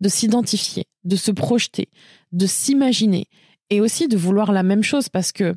de 0.02 0.10
s'identifier, 0.10 0.86
de 1.06 1.16
se 1.16 1.32
projeter, 1.32 1.88
de 2.34 2.46
s'imaginer 2.46 3.28
et 3.70 3.80
aussi 3.80 4.10
de 4.10 4.18
vouloir 4.18 4.52
la 4.52 4.64
même 4.64 4.84
chose 4.84 5.08
parce 5.08 5.32
que 5.32 5.56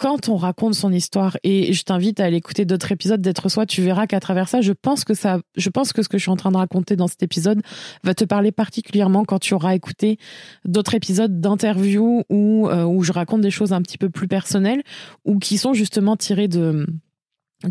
quand 0.00 0.30
on 0.30 0.36
raconte 0.36 0.74
son 0.74 0.90
histoire, 0.92 1.36
et 1.42 1.74
je 1.74 1.82
t'invite 1.82 2.20
à 2.20 2.24
aller 2.24 2.38
écouter 2.38 2.64
d'autres 2.64 2.90
épisodes 2.90 3.20
d'être 3.20 3.50
soi, 3.50 3.66
tu 3.66 3.82
verras 3.82 4.06
qu'à 4.06 4.18
travers 4.18 4.48
ça, 4.48 4.62
je 4.62 4.72
pense 4.72 5.04
que 5.04 5.12
ce 5.12 6.08
que 6.08 6.16
je 6.16 6.22
suis 6.22 6.30
en 6.30 6.36
train 6.36 6.50
de 6.50 6.56
raconter 6.56 6.96
dans 6.96 7.06
cet 7.06 7.22
épisode 7.22 7.60
va 8.02 8.14
te 8.14 8.24
parler 8.24 8.50
particulièrement 8.50 9.26
quand 9.26 9.38
tu 9.38 9.52
auras 9.52 9.74
écouté 9.74 10.18
d'autres 10.64 10.94
épisodes 10.94 11.42
d'interviews 11.42 12.24
où, 12.30 12.68
euh, 12.70 12.84
où 12.84 13.02
je 13.02 13.12
raconte 13.12 13.42
des 13.42 13.50
choses 13.50 13.74
un 13.74 13.82
petit 13.82 13.98
peu 13.98 14.08
plus 14.08 14.26
personnelles 14.26 14.82
ou 15.26 15.38
qui 15.38 15.58
sont 15.58 15.74
justement 15.74 16.16
tirées 16.16 16.48
de, 16.48 16.86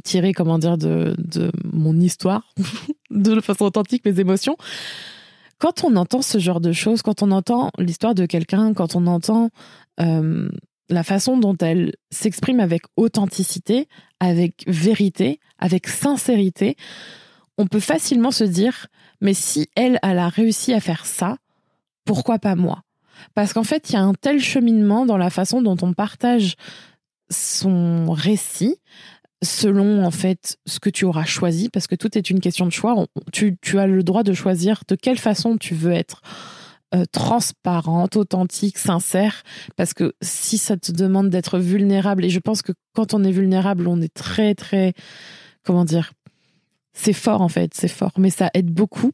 tirées, 0.04 0.34
comment 0.34 0.60
dire, 0.60 0.78
de, 0.78 1.16
de 1.18 1.52
mon 1.74 2.00
histoire, 2.00 2.54
de 3.10 3.42
façon 3.42 3.66
authentique, 3.66 4.06
mes 4.06 4.20
émotions. 4.20 4.56
Quand 5.58 5.84
on 5.84 5.96
entend 5.96 6.22
ce 6.22 6.38
genre 6.38 6.62
de 6.62 6.74
choses, 6.74 7.02
quand 7.02 7.24
on 7.24 7.32
entend 7.32 7.72
l'histoire 7.80 8.14
de 8.14 8.28
quelqu'un, 8.28 8.76
quand 8.76 8.96
on 8.96 9.08
entend 9.08 9.50
euh, 10.00 10.48
la 10.90 11.04
façon 11.04 11.38
dont 11.38 11.56
elle 11.58 11.94
s'exprime 12.12 12.60
avec 12.60 12.84
authenticité, 12.98 13.88
avec 14.20 14.64
vérité, 14.68 15.40
avec 15.60 15.88
sincérité, 15.88 16.76
on 17.58 17.68
peut 17.68 17.80
facilement 17.80 18.32
se 18.32 18.44
dire, 18.44 18.88
mais 19.22 19.34
si 19.34 19.68
elle, 19.76 20.00
a 20.02 20.30
réussi 20.30 20.74
à 20.74 20.80
faire 20.80 21.06
ça, 21.06 21.38
pourquoi 22.06 22.40
pas 22.40 22.56
moi? 22.56 22.84
Parce 23.36 23.54
qu'en 23.54 23.64
fait, 23.64 23.90
il 23.90 23.94
y 23.94 23.96
a 23.98 24.02
un 24.02 24.14
tel 24.14 24.40
cheminement 24.40 25.06
dans 25.06 25.18
la 25.18 25.30
façon 25.30 25.62
dont 25.62 25.78
on 25.82 25.94
partage 25.94 26.56
son 27.30 28.12
récit, 28.12 28.78
selon 29.44 30.06
en 30.06 30.12
fait 30.12 30.58
ce 30.66 30.80
que 30.80 30.90
tu 30.90 31.06
auras 31.06 31.26
choisi, 31.26 31.70
parce 31.70 31.88
que 31.88 31.96
tout 31.96 32.18
est 32.18 32.30
une 32.30 32.40
question 32.40 32.66
de 32.66 32.72
choix. 32.72 33.06
Tu 33.32 33.58
as 33.78 33.88
le 33.88 34.04
droit 34.04 34.24
de 34.24 34.34
choisir 34.34 34.84
de 34.88 34.96
quelle 34.96 35.20
façon 35.20 35.58
tu 35.58 35.76
veux 35.76 35.92
être 35.92 36.22
euh, 36.96 37.06
transparente, 37.12 38.16
authentique, 38.16 38.80
sincère, 38.80 39.44
parce 39.76 39.94
que 39.94 40.14
si 40.22 40.58
ça 40.58 40.76
te 40.76 40.92
demande 40.92 41.30
d'être 41.30 41.60
vulnérable, 41.60 42.26
et 42.26 42.30
je 42.30 42.40
pense 42.40 42.64
que 42.64 42.72
quand 42.94 43.14
on 43.14 43.24
est 43.24 43.32
vulnérable, 43.32 43.88
on 43.88 44.02
est 44.02 44.12
très, 44.12 44.56
très, 44.56 44.94
comment 45.64 45.86
dire, 45.86 46.14
c'est 46.94 47.14
fort 47.14 47.42
en 47.42 47.48
fait, 47.48 47.74
c'est 47.76 47.88
fort, 47.88 48.14
mais 48.18 48.32
ça 48.32 48.50
aide 48.56 48.72
beaucoup 48.72 49.12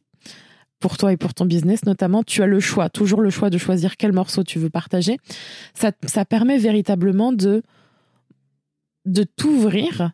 pour 0.80 0.96
toi 0.96 1.12
et 1.12 1.16
pour 1.16 1.34
ton 1.34 1.44
business 1.44 1.84
notamment, 1.84 2.22
tu 2.22 2.42
as 2.42 2.46
le 2.46 2.60
choix, 2.60 2.88
toujours 2.88 3.20
le 3.20 3.28
choix 3.28 3.50
de 3.50 3.58
choisir 3.58 3.96
quel 3.98 4.12
morceau 4.12 4.42
tu 4.42 4.58
veux 4.58 4.70
partager. 4.70 5.18
Ça, 5.74 5.92
ça 6.06 6.24
permet 6.24 6.58
véritablement 6.58 7.32
de, 7.32 7.62
de 9.04 9.22
t'ouvrir, 9.22 10.12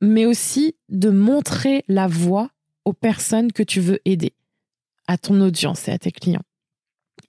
mais 0.00 0.24
aussi 0.24 0.76
de 0.88 1.10
montrer 1.10 1.84
la 1.88 2.06
voie 2.06 2.50
aux 2.84 2.94
personnes 2.94 3.52
que 3.52 3.62
tu 3.62 3.80
veux 3.80 4.00
aider, 4.06 4.32
à 5.06 5.18
ton 5.18 5.40
audience 5.40 5.88
et 5.88 5.92
à 5.92 5.98
tes 5.98 6.12
clients. 6.12 6.42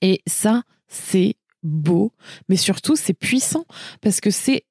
Et 0.01 0.21
ça, 0.27 0.63
c'est 0.87 1.35
beau, 1.63 2.11
mais 2.49 2.55
surtout 2.55 2.95
c'est 2.95 3.13
puissant 3.13 3.65
parce 4.01 4.19
que 4.19 4.31
c'est 4.31 4.65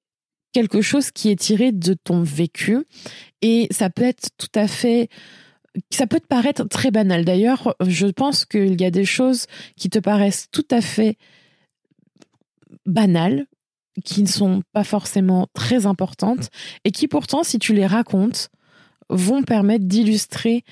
quelque 0.52 0.82
chose 0.82 1.10
qui 1.10 1.30
est 1.30 1.38
tiré 1.38 1.70
de 1.72 1.94
ton 1.94 2.22
vécu 2.22 2.78
et 3.42 3.68
ça 3.70 3.90
peut 3.90 4.02
être 4.02 4.30
tout 4.36 4.50
à 4.54 4.66
fait 4.66 5.08
ça 5.90 6.06
peut 6.06 6.20
te 6.20 6.26
paraître 6.26 6.64
très 6.64 6.90
banal. 6.90 7.24
D'ailleurs, 7.24 7.76
je 7.86 8.06
pense 8.08 8.44
qu'il 8.44 8.80
y 8.80 8.84
a 8.84 8.90
des 8.90 9.04
choses 9.04 9.46
qui 9.76 9.88
te 9.88 9.98
paraissent 9.98 10.48
tout 10.50 10.66
à 10.70 10.80
fait 10.80 11.16
banales, 12.86 13.46
qui 14.04 14.22
ne 14.22 14.28
sont 14.28 14.62
pas 14.72 14.84
forcément 14.84 15.48
très 15.54 15.86
importantes, 15.86 16.48
et 16.84 16.90
qui 16.90 17.08
pourtant, 17.08 17.42
si 17.44 17.58
tu 17.58 17.72
les 17.72 17.86
racontes, 17.86 18.48
vont 19.08 19.42
permettre 19.42 19.84
d'illustrer 19.84 20.64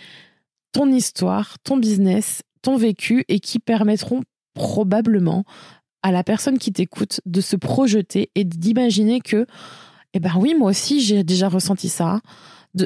ton 0.72 0.90
histoire, 0.90 1.58
ton 1.60 1.76
business, 1.76 2.42
ton 2.62 2.76
vécu, 2.76 3.24
et 3.28 3.40
qui 3.40 3.58
permettront 3.58 4.22
probablement 4.58 5.44
à 6.02 6.12
la 6.12 6.22
personne 6.24 6.58
qui 6.58 6.72
t'écoute 6.72 7.20
de 7.24 7.40
se 7.40 7.56
projeter 7.56 8.30
et 8.34 8.44
d'imaginer 8.44 9.20
que, 9.20 9.46
eh 10.12 10.20
ben 10.20 10.32
oui, 10.36 10.54
moi 10.54 10.70
aussi, 10.70 11.00
j'ai 11.00 11.24
déjà 11.24 11.48
ressenti 11.48 11.88
ça. 11.88 12.20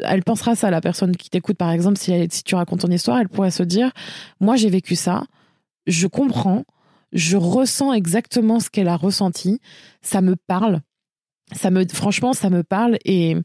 elle 0.05 0.23
pensera 0.23 0.55
ça, 0.55 0.71
la 0.71 0.81
personne 0.81 1.17
qui 1.17 1.29
t'écoute, 1.31 1.57
par 1.57 1.71
exemple, 1.71 1.99
si, 1.99 2.12
si 2.31 2.45
tu 2.45 2.55
racontes 2.55 2.81
ton 2.81 2.91
histoire, 2.91 3.19
elle 3.19 3.29
pourrait 3.29 3.50
se 3.50 3.62
dire, 3.62 3.91
moi, 4.41 4.57
j'ai 4.57 4.71
vécu 4.71 4.95
ça, 4.95 5.25
je 5.87 6.07
comprends, 6.07 6.64
je 7.12 7.37
ressens 7.37 7.93
exactement 7.93 8.61
ce 8.61 8.71
qu'elle 8.71 8.88
a 8.88 8.97
ressenti, 8.97 9.61
ça 10.00 10.21
me 10.21 10.37
parle. 10.37 10.81
Ça 11.52 11.71
me, 11.71 11.85
franchement, 11.93 12.33
ça 12.33 12.49
me 12.49 12.62
parle 12.62 12.97
et 13.05 13.37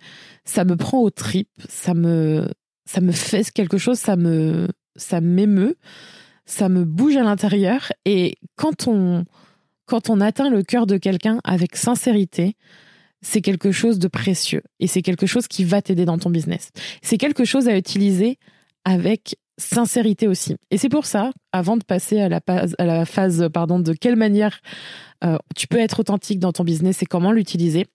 ça 0.46 0.64
me 0.64 0.78
prend 0.78 1.00
aux 1.00 1.10
tripes, 1.10 1.50
ça 1.68 1.94
me, 1.94 2.48
ça 2.86 3.02
me 3.02 3.12
fait 3.12 3.50
quelque 3.52 3.78
chose, 3.78 4.00
ça 4.00 4.16
me, 4.16 4.70
ça 4.96 5.20
m'émeut 5.20 5.76
ça 6.48 6.70
me 6.70 6.84
bouge 6.84 7.16
à 7.16 7.24
l'intérieur. 7.24 7.92
Et 8.06 8.38
quand 8.56 8.88
on, 8.88 9.26
quand 9.86 10.10
on 10.10 10.20
atteint 10.20 10.50
le 10.50 10.64
cœur 10.64 10.88
de 10.88 10.98
quelqu'un 10.98 11.40
avec 11.44 11.76
sincérité, 11.76 12.56
c'est 13.22 13.42
quelque 13.42 13.72
chose 13.72 14.00
de 14.00 14.08
précieux 14.08 14.64
et 14.80 14.88
c'est 14.88 15.02
quelque 15.02 15.28
chose 15.28 15.48
qui 15.48 15.64
va 15.64 15.82
t'aider 15.82 16.06
dans 16.06 16.18
ton 16.18 16.30
business. 16.30 16.70
C'est 17.02 17.18
quelque 17.18 17.46
chose 17.46 17.68
à 17.68 17.78
utiliser 17.78 18.38
avec 18.86 19.36
sincérité 19.60 20.28
aussi. 20.28 20.56
Et 20.72 20.78
c'est 20.78 20.90
pour 20.90 21.06
ça, 21.06 21.32
avant 21.52 21.78
de 21.78 21.84
passer 21.84 22.20
à 22.20 22.30
la, 22.30 22.40
à 22.48 22.86
la 22.86 23.06
phase 23.06 23.50
pardon, 23.52 23.80
de 23.80 23.94
quelle 23.94 24.16
manière 24.16 24.62
euh, 25.24 25.38
tu 25.56 25.68
peux 25.68 25.80
être 25.80 26.00
authentique 26.00 26.40
dans 26.40 26.54
ton 26.54 26.64
business 26.64 27.02
et 27.02 27.06
comment 27.06 27.32
l'utiliser, 27.32 27.86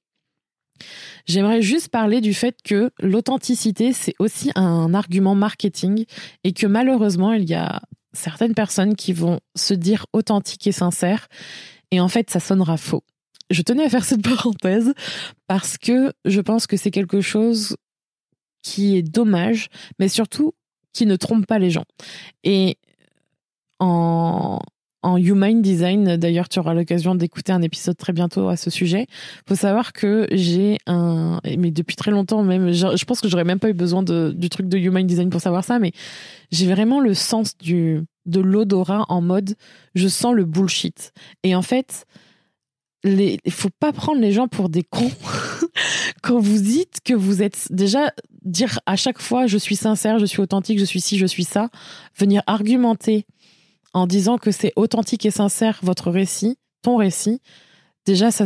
J'aimerais 1.26 1.62
juste 1.62 1.88
parler 1.88 2.20
du 2.20 2.34
fait 2.34 2.56
que 2.64 2.90
l'authenticité, 3.00 3.92
c'est 3.92 4.14
aussi 4.18 4.50
un 4.56 4.92
argument 4.94 5.34
marketing 5.34 6.04
et 6.42 6.52
que 6.52 6.66
malheureusement, 6.66 7.32
il 7.32 7.48
y 7.48 7.54
a 7.54 7.80
certaines 8.12 8.54
personnes 8.54 8.96
qui 8.96 9.12
vont 9.12 9.40
se 9.56 9.74
dire 9.74 10.06
authentiques 10.12 10.66
et 10.66 10.72
sincères, 10.72 11.28
et 11.90 12.00
en 12.00 12.08
fait, 12.08 12.30
ça 12.30 12.40
sonnera 12.40 12.76
faux. 12.76 13.04
Je 13.50 13.62
tenais 13.62 13.84
à 13.84 13.90
faire 13.90 14.04
cette 14.04 14.22
parenthèse 14.28 14.92
parce 15.46 15.78
que 15.78 16.12
je 16.24 16.40
pense 16.40 16.66
que 16.66 16.76
c'est 16.76 16.90
quelque 16.90 17.20
chose 17.20 17.76
qui 18.62 18.96
est 18.96 19.02
dommage, 19.02 19.68
mais 19.98 20.08
surtout 20.08 20.54
qui 20.92 21.06
ne 21.06 21.16
trompe 21.16 21.46
pas 21.46 21.58
les 21.58 21.70
gens. 21.70 21.84
Et 22.44 22.78
en, 23.78 24.60
en 25.02 25.16
Human 25.16 25.60
Design. 25.62 26.16
D'ailleurs, 26.16 26.48
tu 26.48 26.58
auras 26.58 26.74
l'occasion 26.74 27.14
d'écouter 27.14 27.52
un 27.52 27.62
épisode 27.62 27.96
très 27.96 28.12
bientôt 28.12 28.48
à 28.48 28.56
ce 28.56 28.70
sujet. 28.70 29.06
Faut 29.48 29.54
savoir 29.54 29.92
que 29.92 30.26
j'ai 30.30 30.78
un, 30.86 31.40
mais 31.44 31.70
depuis 31.70 31.96
très 31.96 32.10
longtemps 32.10 32.42
même, 32.42 32.72
je, 32.72 33.04
pense 33.04 33.20
que 33.20 33.28
j'aurais 33.28 33.44
même 33.44 33.58
pas 33.58 33.68
eu 33.70 33.74
besoin 33.74 34.02
du 34.02 34.48
truc 34.48 34.68
de 34.68 34.78
Human 34.78 35.06
Design 35.06 35.30
pour 35.30 35.40
savoir 35.40 35.64
ça, 35.64 35.78
mais 35.78 35.92
j'ai 36.50 36.66
vraiment 36.66 37.00
le 37.00 37.14
sens 37.14 37.56
du, 37.58 38.02
de 38.26 38.40
l'odorat 38.40 39.04
en 39.08 39.20
mode, 39.20 39.54
je 39.94 40.08
sens 40.08 40.34
le 40.34 40.44
bullshit. 40.44 41.12
Et 41.42 41.54
en 41.54 41.62
fait, 41.62 42.06
il 43.04 43.40
faut 43.50 43.70
pas 43.80 43.92
prendre 43.92 44.20
les 44.20 44.32
gens 44.32 44.46
pour 44.46 44.68
des 44.68 44.84
cons 44.84 45.10
quand 46.22 46.38
vous 46.38 46.58
dites 46.58 46.98
que 47.04 47.14
vous 47.14 47.42
êtes 47.42 47.66
déjà 47.70 48.12
dire 48.44 48.78
à 48.86 48.96
chaque 48.96 49.20
fois 49.20 49.46
je 49.46 49.58
suis 49.58 49.76
sincère, 49.76 50.18
je 50.18 50.26
suis 50.26 50.40
authentique, 50.40 50.78
je 50.78 50.84
suis 50.84 51.00
ci, 51.00 51.18
je 51.18 51.26
suis 51.26 51.44
ça, 51.44 51.68
venir 52.16 52.42
argumenter 52.46 53.26
en 53.94 54.06
disant 54.06 54.38
que 54.38 54.50
c'est 54.50 54.72
authentique 54.76 55.26
et 55.26 55.30
sincère 55.30 55.78
votre 55.82 56.10
récit, 56.10 56.58
ton 56.82 56.96
récit, 56.96 57.40
déjà 58.06 58.30
ça 58.30 58.44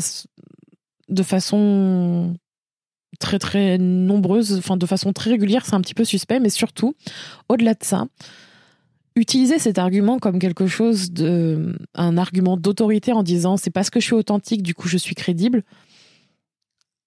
de 1.08 1.22
façon 1.22 2.36
très 3.20 3.38
très 3.38 3.78
nombreuse, 3.78 4.56
enfin 4.58 4.76
de 4.76 4.86
façon 4.86 5.12
très 5.12 5.30
régulière, 5.30 5.64
c'est 5.64 5.74
un 5.74 5.80
petit 5.80 5.94
peu 5.94 6.04
suspect, 6.04 6.40
mais 6.40 6.50
surtout, 6.50 6.94
au-delà 7.48 7.74
de 7.74 7.84
ça, 7.84 8.06
utiliser 9.14 9.58
cet 9.58 9.78
argument 9.78 10.18
comme 10.18 10.38
quelque 10.38 10.66
chose 10.66 11.12
de 11.12 11.76
un 11.94 12.18
argument 12.18 12.56
d'autorité 12.56 13.12
en 13.12 13.22
disant 13.22 13.56
c'est 13.56 13.70
parce 13.70 13.90
que 13.90 14.00
je 14.00 14.06
suis 14.06 14.14
authentique, 14.14 14.62
du 14.62 14.74
coup 14.74 14.88
je 14.88 14.98
suis 14.98 15.14
crédible. 15.14 15.62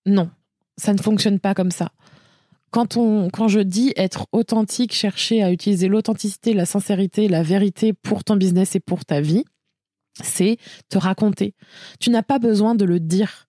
Non, 0.06 0.30
ça 0.78 0.94
ne 0.94 1.00
fonctionne 1.00 1.40
pas 1.40 1.54
comme 1.54 1.72
ça 1.72 1.92
quand, 2.72 2.98
on, 2.98 3.30
quand 3.30 3.48
je 3.48 3.60
dis 3.60 3.94
être 3.96 4.28
authentique, 4.32 4.94
chercher 4.94 5.44
à 5.44 5.52
utiliser 5.52 5.88
l'authenticité, 5.88 6.54
la 6.54 6.66
sincérité, 6.66 7.28
la 7.28 7.44
vérité 7.44 7.94
pour 7.94 8.24
ton 8.24 8.36
business 8.36 8.76
et 8.76 8.80
pour 8.80 9.06
ta 9.06 9.22
vie, 9.22 9.44
c'est 10.22 10.58
te 10.90 10.98
raconter. 10.98 11.54
Tu 12.00 12.10
n'as 12.10 12.24
pas 12.24 12.40
besoin 12.40 12.76
de 12.76 12.86
le 12.86 13.00
dire. 13.00 13.48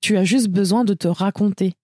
Tu 0.00 0.16
as 0.16 0.24
juste 0.24 0.48
besoin 0.48 0.84
de 0.84 0.94
te 0.94 1.08
raconter. 1.08 1.74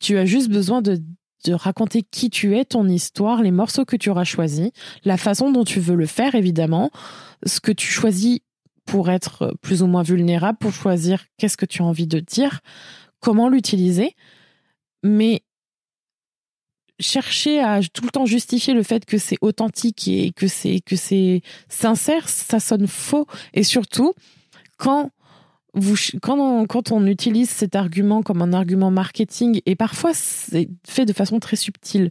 Tu 0.00 0.16
as 0.18 0.24
juste 0.24 0.48
besoin 0.48 0.82
de, 0.82 1.02
de 1.44 1.52
raconter 1.52 2.02
qui 2.02 2.30
tu 2.30 2.56
es, 2.56 2.64
ton 2.64 2.88
histoire, 2.88 3.42
les 3.42 3.50
morceaux 3.50 3.84
que 3.84 3.96
tu 3.96 4.10
auras 4.10 4.24
choisis, 4.24 4.70
la 5.04 5.16
façon 5.16 5.50
dont 5.50 5.64
tu 5.64 5.80
veux 5.80 5.94
le 5.94 6.06
faire, 6.06 6.34
évidemment, 6.34 6.90
ce 7.44 7.60
que 7.60 7.72
tu 7.72 7.86
choisis 7.86 8.40
pour 8.84 9.10
être 9.10 9.54
plus 9.60 9.82
ou 9.82 9.86
moins 9.86 10.02
vulnérable, 10.02 10.58
pour 10.58 10.72
choisir 10.72 11.24
qu'est-ce 11.38 11.56
que 11.56 11.66
tu 11.66 11.82
as 11.82 11.84
envie 11.84 12.06
de 12.06 12.20
dire, 12.20 12.60
comment 13.20 13.48
l'utiliser. 13.48 14.14
Mais 15.02 15.42
chercher 16.98 17.60
à 17.60 17.80
tout 17.82 18.04
le 18.04 18.10
temps 18.10 18.26
justifier 18.26 18.74
le 18.74 18.82
fait 18.82 19.04
que 19.04 19.18
c'est 19.18 19.36
authentique 19.40 20.08
et 20.08 20.32
que 20.32 20.48
c'est 20.48 20.80
que 20.80 20.96
c'est 20.96 21.42
sincère, 21.68 22.28
ça 22.28 22.60
sonne 22.60 22.86
faux. 22.86 23.26
Et 23.54 23.62
surtout, 23.62 24.14
quand 24.78 25.10
vous, 25.74 25.96
quand 26.22 26.38
on, 26.38 26.66
quand 26.66 26.90
on 26.92 27.06
utilise 27.06 27.50
cet 27.50 27.76
argument 27.76 28.22
comme 28.22 28.40
un 28.42 28.52
argument 28.52 28.90
marketing, 28.90 29.60
et 29.66 29.76
parfois 29.76 30.12
c'est 30.14 30.68
fait 30.86 31.04
de 31.04 31.12
façon 31.12 31.38
très 31.38 31.56
subtile, 31.56 32.10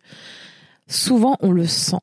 souvent 0.87 1.37
on 1.41 1.51
le 1.51 1.65
sent. 1.65 1.97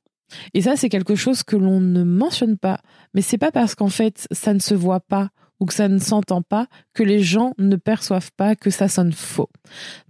Et 0.55 0.63
ça, 0.63 0.77
c'est 0.77 0.89
quelque 0.89 1.15
chose 1.15 1.43
que 1.43 1.57
l'on 1.57 1.81
ne 1.81 2.03
mentionne 2.03 2.57
pas. 2.57 2.81
Mais 3.15 3.21
c'est 3.23 3.39
pas 3.39 3.53
parce 3.53 3.75
qu'en 3.75 3.89
fait, 3.89 4.27
ça 4.33 4.55
ne 4.55 4.59
se 4.59 4.75
voit 4.75 5.01
pas 5.01 5.29
ou 5.61 5.67
que 5.67 5.75
ça 5.75 5.89
ne 5.89 5.99
s'entend 5.99 6.43
pas 6.43 6.67
que 6.95 7.03
les 7.03 7.23
gens 7.23 7.55
ne 7.59 7.77
perçoivent 7.77 8.33
pas 8.37 8.57
que 8.57 8.71
ça 8.71 8.89
sonne 8.89 9.13
faux. 9.13 9.51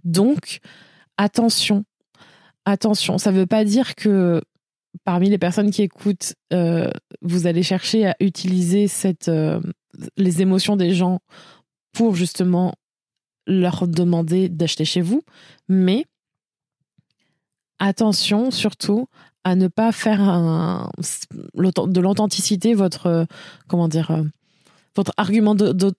Donc, 0.03 0.59
attention. 1.17 1.85
Attention. 2.65 3.17
Ça 3.17 3.31
ne 3.31 3.37
veut 3.37 3.45
pas 3.45 3.65
dire 3.65 3.95
que 3.95 4.41
parmi 5.03 5.29
les 5.29 5.37
personnes 5.37 5.71
qui 5.71 5.81
écoutent, 5.81 6.33
euh, 6.53 6.89
vous 7.21 7.47
allez 7.47 7.63
chercher 7.63 8.07
à 8.07 8.15
utiliser 8.19 8.87
euh, 9.27 9.59
les 10.17 10.41
émotions 10.41 10.75
des 10.75 10.93
gens 10.93 11.19
pour 11.91 12.15
justement 12.15 12.73
leur 13.45 13.87
demander 13.87 14.49
d'acheter 14.49 14.85
chez 14.85 15.01
vous. 15.01 15.23
Mais 15.67 16.05
attention 17.79 18.51
surtout 18.51 19.07
à 19.43 19.55
ne 19.55 19.67
pas 19.67 19.91
faire 19.91 20.89
de 20.97 21.99
l'authenticité 21.99 22.73
votre 22.73 23.07
euh, 23.07 23.25
comment 23.67 23.89
dire 23.89 24.23
votre 24.95 25.11
argument 25.17 25.55
de, 25.55 25.91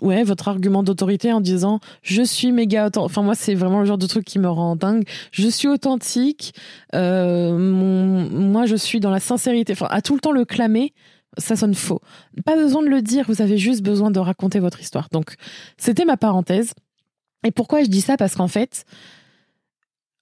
ouais 0.00 0.24
votre 0.24 0.48
argument 0.48 0.82
d'autorité 0.82 1.32
en 1.32 1.40
disant 1.40 1.80
je 2.02 2.22
suis 2.22 2.52
méga 2.52 2.90
enfin 2.96 3.22
moi 3.22 3.34
c'est 3.34 3.54
vraiment 3.54 3.80
le 3.80 3.86
genre 3.86 3.98
de 3.98 4.06
truc 4.06 4.24
qui 4.24 4.38
me 4.38 4.48
rend 4.48 4.76
dingue. 4.76 5.04
Je 5.32 5.48
suis 5.48 5.68
authentique 5.68 6.54
euh, 6.94 7.56
moi 7.56 8.66
je 8.66 8.76
suis 8.76 9.00
dans 9.00 9.10
la 9.10 9.20
sincérité 9.20 9.72
enfin 9.72 9.88
à 9.90 10.02
tout 10.02 10.14
le 10.14 10.20
temps 10.20 10.32
le 10.32 10.44
clamer 10.44 10.92
ça 11.38 11.56
sonne 11.56 11.74
faux. 11.74 12.00
Pas 12.44 12.56
besoin 12.56 12.82
de 12.82 12.88
le 12.88 13.02
dire 13.02 13.26
vous 13.28 13.42
avez 13.42 13.58
juste 13.58 13.82
besoin 13.82 14.10
de 14.10 14.18
raconter 14.18 14.58
votre 14.58 14.80
histoire. 14.80 15.08
Donc 15.12 15.34
c'était 15.76 16.04
ma 16.04 16.16
parenthèse. 16.16 16.72
Et 17.44 17.50
pourquoi 17.50 17.82
je 17.82 17.88
dis 17.88 18.00
ça? 18.00 18.16
Parce 18.16 18.34
qu'en 18.34 18.48
fait 18.48 18.84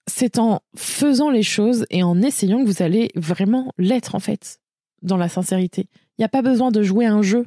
c'est 0.07 0.39
en 0.39 0.61
faisant 0.77 1.31
les 1.31 1.43
choses 1.43 1.87
et 1.91 2.03
en 2.03 2.21
essayant 2.21 2.63
que 2.63 2.69
vous 2.69 2.83
allez 2.83 3.11
vraiment 3.15 3.73
l'être 3.79 4.15
en 4.15 4.21
fait, 4.21 4.61
dans 5.03 5.17
la 5.17 5.29
sincérité. 5.29 5.89
Il 6.19 6.21
n'y 6.21 6.25
a 6.25 6.29
pas 6.29 6.43
besoin 6.43 6.71
de 6.71 6.83
jouer 6.83 7.07
un 7.07 7.23
jeu. 7.23 7.47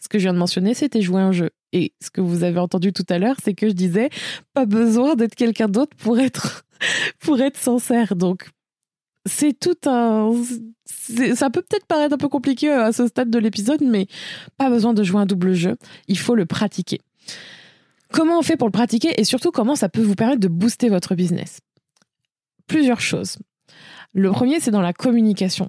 Ce 0.00 0.08
que 0.08 0.18
je 0.18 0.24
viens 0.24 0.32
de 0.32 0.38
mentionner, 0.38 0.74
c'était 0.74 1.02
jouer 1.02 1.20
un 1.20 1.32
jeu. 1.32 1.50
Et 1.72 1.92
ce 2.02 2.10
que 2.10 2.20
vous 2.20 2.42
avez 2.42 2.58
entendu 2.58 2.92
tout 2.92 3.04
à 3.08 3.18
l'heure, 3.18 3.36
c'est 3.42 3.54
que 3.54 3.68
je 3.68 3.74
disais 3.74 4.10
pas 4.54 4.66
besoin 4.66 5.14
d'être 5.14 5.34
quelqu'un 5.34 5.68
d'autre 5.68 5.96
pour 5.96 6.18
être 6.18 6.64
pour 7.20 7.40
être 7.40 7.58
sincère. 7.58 8.16
Donc 8.16 8.48
c'est 9.26 9.58
tout 9.58 9.76
un 9.86 10.32
ça 11.34 11.50
peut 11.50 11.62
peut-être 11.62 11.86
paraître 11.86 12.14
un 12.14 12.18
peu 12.18 12.28
compliqué 12.28 12.70
à 12.70 12.92
ce 12.92 13.06
stade 13.06 13.30
de 13.30 13.38
l'épisode, 13.38 13.82
mais 13.82 14.06
pas 14.56 14.70
besoin 14.70 14.94
de 14.94 15.02
jouer 15.02 15.20
un 15.20 15.26
double 15.26 15.52
jeu. 15.52 15.76
Il 16.08 16.18
faut 16.18 16.34
le 16.34 16.46
pratiquer. 16.46 17.00
Comment 18.12 18.38
on 18.38 18.42
fait 18.42 18.56
pour 18.56 18.68
le 18.68 18.72
pratiquer 18.72 19.20
et 19.20 19.24
surtout 19.24 19.50
comment 19.50 19.76
ça 19.76 19.88
peut 19.88 20.02
vous 20.02 20.14
permettre 20.14 20.40
de 20.40 20.48
booster 20.48 20.88
votre 20.88 21.14
business? 21.14 21.60
Plusieurs 22.66 23.00
choses. 23.00 23.38
Le 24.14 24.30
premier, 24.30 24.58
c'est 24.58 24.72
dans 24.72 24.80
la 24.80 24.92
communication. 24.92 25.68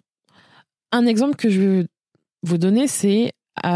Un 0.92 1.06
exemple 1.06 1.36
que 1.36 1.50
je 1.50 1.62
vais 1.62 1.88
vous 2.44 2.58
donner, 2.58 2.88
c'est 2.88 3.34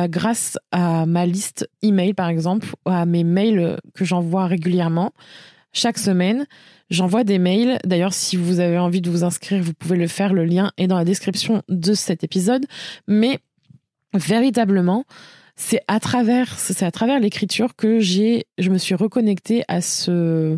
grâce 0.07 0.57
à 0.71 1.05
ma 1.05 1.25
liste 1.25 1.69
email, 1.81 2.13
par 2.13 2.29
exemple, 2.29 2.67
à 2.85 3.05
mes 3.05 3.23
mails 3.23 3.79
que 3.93 4.05
j'envoie 4.05 4.47
régulièrement. 4.47 5.11
Chaque 5.73 5.97
semaine, 5.97 6.47
j'envoie 6.89 7.23
des 7.23 7.37
mails. 7.37 7.79
D'ailleurs, 7.83 8.13
si 8.13 8.37
vous 8.37 8.61
avez 8.61 8.77
envie 8.77 9.01
de 9.01 9.09
vous 9.09 9.23
inscrire, 9.23 9.61
vous 9.61 9.73
pouvez 9.73 9.97
le 9.97 10.07
faire. 10.07 10.33
Le 10.33 10.45
lien 10.45 10.71
est 10.77 10.87
dans 10.87 10.97
la 10.97 11.03
description 11.03 11.63
de 11.67 11.93
cet 11.93 12.23
épisode. 12.23 12.65
Mais 13.07 13.39
véritablement, 14.13 15.03
c'est 15.55 15.81
à 15.87 15.99
travers 15.99 16.57
c'est 16.59 16.85
à 16.85 16.91
travers 16.91 17.19
l'écriture 17.19 17.75
que 17.75 17.99
j'ai 17.99 18.45
je 18.57 18.69
me 18.69 18.77
suis 18.77 18.95
reconnectée 18.95 19.63
à 19.67 19.81
ce 19.81 20.57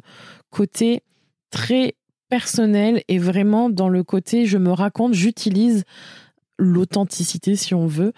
côté 0.49 1.01
très 1.51 1.95
personnel 2.29 3.03
et 3.07 3.19
vraiment 3.19 3.69
dans 3.69 3.89
le 3.89 4.03
côté 4.03 4.45
je 4.45 4.57
me 4.57 4.71
raconte, 4.71 5.13
j'utilise 5.13 5.83
l'authenticité 6.57 7.55
si 7.55 7.75
on 7.75 7.85
veut 7.85 8.13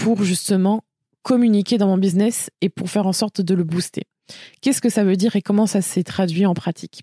pour 0.00 0.24
justement 0.24 0.82
communiquer 1.22 1.76
dans 1.76 1.86
mon 1.86 1.98
business 1.98 2.50
et 2.62 2.70
pour 2.70 2.88
faire 2.88 3.06
en 3.06 3.12
sorte 3.12 3.42
de 3.42 3.54
le 3.54 3.64
booster. 3.64 4.04
Qu'est-ce 4.62 4.80
que 4.80 4.88
ça 4.88 5.04
veut 5.04 5.16
dire 5.16 5.36
et 5.36 5.42
comment 5.42 5.66
ça 5.66 5.82
s'est 5.82 6.04
traduit 6.04 6.46
en 6.46 6.54
pratique? 6.54 7.02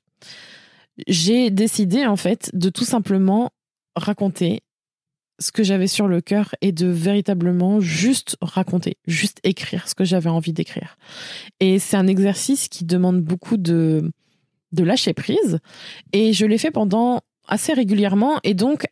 J'ai 1.08 1.52
décidé 1.52 2.08
en 2.08 2.16
fait 2.16 2.50
de 2.54 2.70
tout 2.70 2.86
simplement 2.86 3.52
raconter 3.96 4.62
ce 5.40 5.52
que 5.52 5.64
j'avais 5.64 5.86
sur 5.86 6.08
le 6.08 6.22
cœur 6.22 6.56
et 6.62 6.72
de 6.72 6.88
véritablement 6.88 7.80
juste 7.80 8.36
raconter, 8.42 8.98
juste 9.06 9.40
écrire 9.44 9.88
ce 9.88 9.94
que 9.94 10.04
j'avais 10.04 10.32
envie 10.32 10.54
d'écrire. 10.54 10.98
Et 11.60 11.78
c'est 11.78 11.98
un 11.98 12.08
exercice 12.08 12.68
qui 12.68 12.84
demande 12.84 13.22
beaucoup 13.22 13.58
de, 13.58 14.12
de 14.72 14.84
lâcher 14.84 15.14
prise. 15.14 15.60
Et 16.14 16.34
je 16.34 16.48
l'ai 16.48 16.58
fait 16.58 16.72
pendant 16.72 17.22
assez 17.48 17.74
régulièrement. 17.74 18.40
Et 18.44 18.56
donc, 18.56 18.88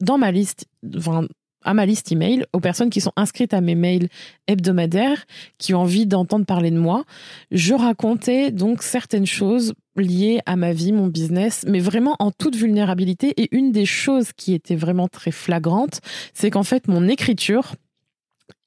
dans 0.00 0.18
ma 0.18 0.30
liste, 0.30 0.66
enfin, 0.94 1.26
à 1.66 1.74
ma 1.74 1.84
liste 1.84 2.10
email, 2.12 2.44
aux 2.52 2.60
personnes 2.60 2.88
qui 2.88 3.02
sont 3.02 3.12
inscrites 3.16 3.52
à 3.52 3.60
mes 3.60 3.74
mails 3.74 4.08
hebdomadaires, 4.46 5.26
qui 5.58 5.74
ont 5.74 5.80
envie 5.80 6.06
d'entendre 6.06 6.46
parler 6.46 6.70
de 6.70 6.78
moi, 6.78 7.04
je 7.50 7.74
racontais 7.74 8.50
donc 8.50 8.82
certaines 8.82 9.26
choses 9.26 9.74
liées 9.96 10.40
à 10.46 10.56
ma 10.56 10.72
vie, 10.72 10.92
mon 10.92 11.08
business, 11.08 11.64
mais 11.68 11.80
vraiment 11.80 12.16
en 12.18 12.30
toute 12.30 12.56
vulnérabilité. 12.56 13.34
Et 13.36 13.54
une 13.54 13.72
des 13.72 13.86
choses 13.86 14.32
qui 14.32 14.54
était 14.54 14.76
vraiment 14.76 15.08
très 15.08 15.32
flagrante, 15.32 16.00
c'est 16.32 16.50
qu'en 16.50 16.62
fait, 16.62 16.88
mon 16.88 17.08
écriture 17.08 17.74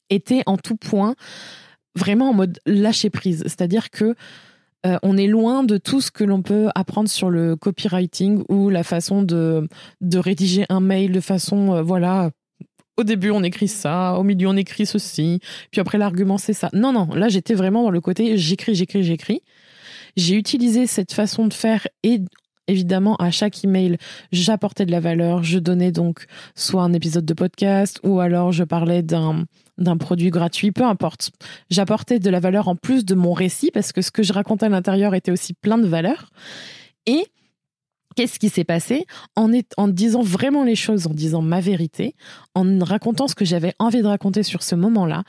était 0.09 0.43
en 0.45 0.57
tout 0.57 0.75
point 0.75 1.15
vraiment 1.95 2.29
en 2.29 2.33
mode 2.33 2.59
lâcher 2.65 3.09
prise. 3.09 3.43
C'est-à-dire 3.45 3.89
que 3.89 4.15
euh, 4.85 4.97
on 5.03 5.17
est 5.17 5.27
loin 5.27 5.63
de 5.63 5.77
tout 5.77 5.99
ce 5.99 6.09
que 6.09 6.23
l'on 6.23 6.41
peut 6.41 6.69
apprendre 6.73 7.09
sur 7.09 7.29
le 7.29 7.55
copywriting 7.57 8.43
ou 8.47 8.69
la 8.69 8.83
façon 8.83 9.23
de, 9.23 9.67
de 9.99 10.17
rédiger 10.17 10.65
un 10.69 10.79
mail 10.79 11.11
de 11.11 11.19
façon, 11.19 11.73
euh, 11.73 11.81
voilà, 11.81 12.31
au 12.99 13.03
début 13.03 13.31
on 13.31 13.43
écrit 13.43 13.69
ça, 13.69 14.15
au 14.15 14.23
milieu 14.23 14.47
on 14.49 14.57
écrit 14.57 14.85
ceci, 14.85 15.39
puis 15.71 15.79
après 15.79 15.97
l'argument 15.97 16.37
c'est 16.37 16.53
ça. 16.53 16.69
Non, 16.73 16.91
non, 16.91 17.07
là 17.13 17.29
j'étais 17.29 17.53
vraiment 17.53 17.83
dans 17.83 17.91
le 17.91 18.01
côté 18.01 18.37
j'écris, 18.37 18.75
j'écris, 18.75 19.03
j'écris. 19.03 19.41
J'ai 20.17 20.35
utilisé 20.35 20.85
cette 20.85 21.13
façon 21.13 21.47
de 21.47 21.53
faire 21.53 21.87
et 22.03 22.19
évidemment 22.67 23.15
à 23.15 23.31
chaque 23.31 23.63
email 23.63 23.97
j'apportais 24.33 24.85
de 24.85 24.91
la 24.91 24.99
valeur, 24.99 25.43
je 25.43 25.59
donnais 25.59 25.93
donc 25.93 26.25
soit 26.55 26.83
un 26.83 26.91
épisode 26.91 27.25
de 27.25 27.33
podcast 27.33 27.99
ou 28.03 28.19
alors 28.19 28.51
je 28.51 28.65
parlais 28.65 29.01
d'un 29.01 29.45
d'un 29.77 29.95
produit 29.95 30.29
gratuit, 30.29 30.73
peu 30.73 30.83
importe. 30.83 31.31
J'apportais 31.69 32.19
de 32.19 32.29
la 32.29 32.41
valeur 32.41 32.67
en 32.67 32.75
plus 32.75 33.05
de 33.05 33.15
mon 33.15 33.31
récit 33.31 33.71
parce 33.73 33.93
que 33.93 34.01
ce 34.01 34.11
que 34.11 34.23
je 34.23 34.33
racontais 34.33 34.65
à 34.65 34.69
l'intérieur 34.69 35.15
était 35.15 35.31
aussi 35.31 35.53
plein 35.53 35.77
de 35.77 35.87
valeur. 35.87 36.31
Et 37.05 37.23
qu'est-ce 38.19 38.37
qui 38.37 38.49
s'est 38.49 38.65
passé 38.65 39.05
en, 39.37 39.87
disant 39.87 40.21
vraiment 40.21 40.65
les 40.65 40.75
choses, 40.75 41.07
en 41.07 41.13
disant 41.13 41.41
ma 41.41 41.61
vérité, 41.61 42.15
en 42.53 42.79
racontant 42.79 43.29
ce 43.29 43.35
que 43.35 43.45
j'avais 43.45 43.73
envie 43.79 44.01
de 44.01 44.07
raconter 44.07 44.43
sur 44.43 44.61
ce 44.61 44.75
moment-là. 44.75 45.23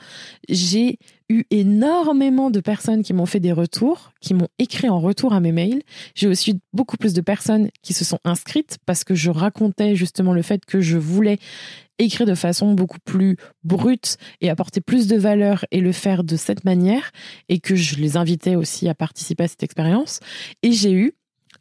J'ai 0.49 0.99
eu 1.29 1.45
énormément 1.51 2.51
de 2.51 2.59
personnes 2.59 3.05
qui 3.05 3.13
m'ont 3.13 3.27
fait 3.27 3.39
des 3.39 3.53
retours, 3.53 4.11
qui 4.21 4.35
m'ont 4.35 4.49
écrit 4.59 4.89
en 4.89 4.99
retour 4.99 5.35
à 5.35 5.39
mes 5.39 5.53
mails. 5.53 5.83
J'ai 6.17 6.27
aussi 6.27 6.59
beaucoup 6.73 6.97
plus 6.97 7.15
de 7.15 7.21
personnes 7.21 7.69
qui 7.83 7.93
se 7.93 8.05
sont 8.05 8.19
inscrites 8.25 8.79
parce 8.87 9.05
que 9.05 9.15
je 9.15 9.31
racontais 9.31 9.95
justement 9.95 10.33
le 10.33 10.43
fait 10.43 10.65
que 10.65 10.81
je 10.81 10.99
voulais 10.99 11.39
écrire 12.01 12.27
de 12.27 12.35
façon 12.35 12.75
beaucoup 12.75 12.99
plus 12.99 13.37
brute 13.63 14.17
et 14.41 14.51
apporter 14.51 14.81
plus 14.81 15.07
de 15.07 15.17
valeur 15.17 15.65
et 15.71 15.81
le 15.81 15.93
faire 15.93 16.25
de 16.25 16.35
cette 16.35 16.65
manière 16.65 17.13
et 17.49 17.61
que 17.61 17.77
je 17.77 17.97
les 17.97 18.17
invitais 18.17 18.57
aussi 18.57 18.89
à 18.89 18.95
participer 18.97 19.45
à 19.45 19.49
cette 19.49 19.63
expérience. 19.63 20.19
Et 20.65 20.73
j'ai 20.73 20.93
eu 20.93 21.13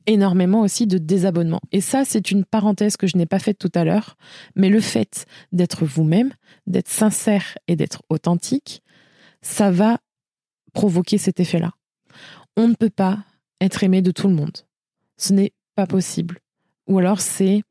énormément 0.09 0.61
aussi 0.61 0.87
de 0.87 0.97
désabonnements. 0.97 1.61
Et 1.71 1.81
ça, 1.81 2.03
c'est 2.03 2.31
une 2.31 2.43
parenthèse 2.43 2.97
que 2.97 3.05
je 3.05 3.15
n'ai 3.15 3.27
pas 3.27 3.37
faite 3.37 3.59
tout 3.59 3.71
à 3.75 3.83
l'heure, 3.83 4.17
mais 4.55 4.69
le 4.69 4.79
fait 4.79 5.27
d'être 5.51 5.85
vous-même, 5.85 6.33
d'être 6.65 6.89
sincère 6.89 7.57
et 7.67 7.75
d'être 7.75 8.01
authentique, 8.09 8.81
ça 9.43 9.69
va 9.69 9.99
provoquer 10.73 11.19
cet 11.19 11.39
effet-là. 11.39 11.73
On 12.57 12.67
ne 12.67 12.73
peut 12.73 12.89
pas 12.89 13.19
être 13.61 13.83
aimé 13.83 14.01
de 14.01 14.11
tout 14.11 14.27
le 14.27 14.33
monde. 14.33 14.57
Ce 15.17 15.31
n'est 15.31 15.53
pas 15.75 15.85
possible. 15.85 16.39
Ou 16.87 16.97
alors 16.97 17.21
c'est 17.21 17.61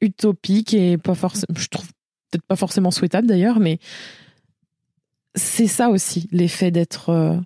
utopique 0.00 0.72
et 0.72 0.96
pas 0.96 1.14
forcément, 1.14 1.54
je 1.54 1.68
trouve 1.68 1.88
peut-être 2.30 2.46
pas 2.46 2.56
forcément 2.56 2.90
souhaitable 2.90 3.26
d'ailleurs, 3.26 3.60
mais 3.60 3.78
c'est 5.34 5.66
ça 5.66 5.90
aussi 5.90 6.28
l'effet 6.32 6.70
d'être 6.70 7.10
euh, 7.10 7.36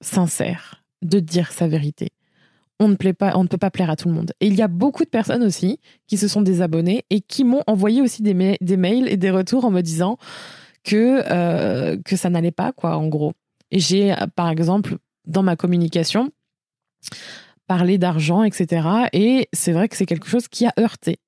sincère, 0.00 0.84
de 1.02 1.18
dire 1.18 1.50
sa 1.50 1.66
vérité 1.66 2.10
on 2.80 2.88
ne 2.88 2.94
peut 2.94 3.12
pas 3.12 3.70
plaire 3.70 3.90
à 3.90 3.96
tout 3.96 4.08
le 4.08 4.14
monde. 4.14 4.32
Et 4.40 4.46
il 4.46 4.54
y 4.54 4.62
a 4.62 4.68
beaucoup 4.68 5.04
de 5.04 5.08
personnes 5.08 5.42
aussi 5.42 5.80
qui 6.06 6.16
se 6.16 6.28
sont 6.28 6.42
désabonnées 6.42 7.04
et 7.10 7.20
qui 7.20 7.44
m'ont 7.44 7.62
envoyé 7.66 8.02
aussi 8.02 8.22
des, 8.22 8.34
mails 8.34 9.08
et 9.08 9.16
des 9.16 9.30
retours 9.30 9.64
en 9.64 9.70
me 9.70 9.80
disant 9.80 10.16
que 10.84 11.22
euh, 11.30 11.96
que 12.04 12.16
ça 12.16 12.30
n'allait 12.30 12.50
pas 12.52 12.72
quoi, 12.72 12.96
en 12.96 13.08
gros. 13.08 13.32
Et 13.70 13.80
j'ai 13.80 14.14
par 14.36 14.48
exemple 14.48 14.96
dans 15.26 15.42
ma 15.42 15.56
communication 15.56 16.30
parlé 17.66 17.98
d'argent, 17.98 18.42
etc. 18.42 18.88
Et 19.12 19.48
c'est 19.52 19.72
vrai 19.72 19.88
que 19.88 19.96
c'est 19.96 20.06
quelque 20.06 20.28
chose 20.28 20.48
qui 20.48 20.66
a 20.66 20.72
heurté. 20.78 21.18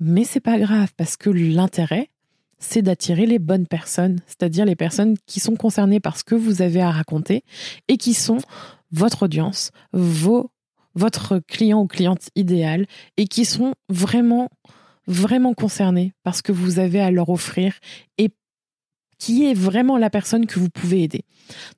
Mais 0.00 0.24
c'est 0.24 0.40
pas 0.40 0.58
grave 0.58 0.92
parce 0.96 1.16
que 1.16 1.30
l'intérêt, 1.30 2.10
c'est 2.58 2.82
d'attirer 2.82 3.26
les 3.26 3.38
bonnes 3.38 3.66
personnes, 3.66 4.18
c'est-à-dire 4.26 4.64
les 4.64 4.76
personnes 4.76 5.16
qui 5.26 5.40
sont 5.40 5.56
concernées 5.56 6.00
par 6.00 6.16
ce 6.16 6.24
que 6.24 6.34
vous 6.34 6.62
avez 6.62 6.80
à 6.80 6.90
raconter 6.90 7.44
et 7.88 7.98
qui 7.98 8.14
sont 8.14 8.38
votre 8.92 9.24
audience, 9.24 9.70
vos 9.92 10.50
votre 10.96 11.38
client 11.38 11.82
ou 11.82 11.86
cliente 11.86 12.30
idéal 12.34 12.86
et 13.16 13.28
qui 13.28 13.44
sont 13.44 13.74
vraiment, 13.88 14.50
vraiment 15.06 15.54
concernés 15.54 16.12
par 16.24 16.34
ce 16.34 16.42
que 16.42 16.52
vous 16.52 16.80
avez 16.80 17.00
à 17.00 17.12
leur 17.12 17.28
offrir 17.28 17.74
et 18.18 18.30
qui 19.18 19.46
est 19.46 19.54
vraiment 19.54 19.98
la 19.98 20.10
personne 20.10 20.46
que 20.46 20.58
vous 20.58 20.68
pouvez 20.68 21.04
aider. 21.04 21.24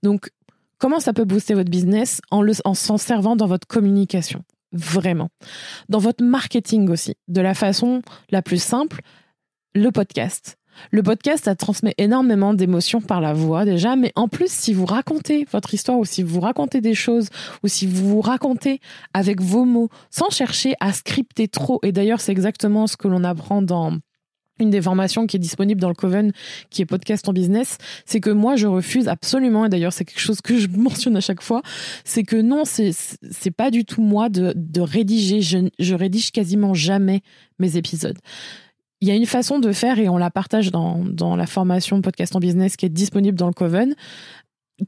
Donc, 0.02 0.30
comment 0.78 1.00
ça 1.00 1.12
peut 1.12 1.24
booster 1.24 1.54
votre 1.54 1.70
business 1.70 2.20
en, 2.30 2.44
en 2.64 2.74
s'en 2.74 2.96
servant 2.96 3.36
dans 3.36 3.46
votre 3.46 3.66
communication? 3.66 4.44
Vraiment. 4.72 5.30
Dans 5.88 5.98
votre 5.98 6.22
marketing 6.22 6.88
aussi, 6.90 7.14
de 7.26 7.40
la 7.40 7.54
façon 7.54 8.02
la 8.30 8.42
plus 8.42 8.62
simple, 8.62 9.00
le 9.74 9.90
podcast. 9.90 10.57
Le 10.90 11.02
podcast, 11.02 11.44
ça 11.44 11.54
transmet 11.54 11.94
énormément 11.98 12.54
d'émotions 12.54 13.00
par 13.00 13.20
la 13.20 13.32
voix 13.32 13.64
déjà, 13.64 13.96
mais 13.96 14.12
en 14.16 14.28
plus, 14.28 14.50
si 14.50 14.72
vous 14.72 14.86
racontez 14.86 15.46
votre 15.52 15.74
histoire 15.74 15.98
ou 15.98 16.04
si 16.04 16.22
vous 16.22 16.40
racontez 16.40 16.80
des 16.80 16.94
choses 16.94 17.28
ou 17.62 17.68
si 17.68 17.86
vous 17.86 18.08
vous 18.08 18.20
racontez 18.20 18.80
avec 19.14 19.40
vos 19.40 19.64
mots 19.64 19.88
sans 20.10 20.30
chercher 20.30 20.74
à 20.80 20.92
scripter 20.92 21.48
trop, 21.48 21.80
et 21.82 21.92
d'ailleurs, 21.92 22.20
c'est 22.20 22.32
exactement 22.32 22.86
ce 22.86 22.96
que 22.96 23.08
l'on 23.08 23.24
apprend 23.24 23.62
dans 23.62 23.92
une 24.58 24.70
des 24.70 24.82
formations 24.82 25.26
qui 25.26 25.36
est 25.36 25.40
disponible 25.40 25.80
dans 25.80 25.88
le 25.88 25.94
Coven, 25.94 26.32
qui 26.70 26.82
est 26.82 26.86
podcast 26.86 27.28
en 27.28 27.32
business, 27.32 27.78
c'est 28.04 28.20
que 28.20 28.30
moi 28.30 28.56
je 28.56 28.66
refuse 28.66 29.08
absolument, 29.08 29.66
et 29.66 29.68
d'ailleurs 29.68 29.92
c'est 29.92 30.04
quelque 30.04 30.20
chose 30.20 30.40
que 30.40 30.58
je 30.58 30.68
mentionne 30.76 31.16
à 31.16 31.20
chaque 31.20 31.42
fois, 31.42 31.62
c'est 32.04 32.24
que 32.24 32.36
non, 32.36 32.64
c'est 32.64 33.50
pas 33.50 33.70
du 33.70 33.84
tout 33.84 34.02
moi 34.02 34.28
de, 34.28 34.80
rédiger. 34.80 35.40
Je 35.40 35.94
rédige 35.94 36.30
quasiment 36.30 36.74
jamais 36.74 37.22
mes 37.58 37.76
épisodes 37.76 38.18
il 39.00 39.08
y 39.08 39.10
a 39.10 39.14
une 39.14 39.26
façon 39.26 39.58
de 39.58 39.72
faire 39.72 39.98
et 39.98 40.08
on 40.08 40.18
la 40.18 40.30
partage 40.30 40.70
dans, 40.70 41.36
la 41.36 41.46
formation 41.46 42.00
podcast 42.02 42.34
en 42.34 42.40
business 42.40 42.76
qui 42.76 42.86
est 42.86 42.90
disponible 42.90 43.38
dans 43.38 43.46
le 43.46 43.52
Coven, 43.52 43.94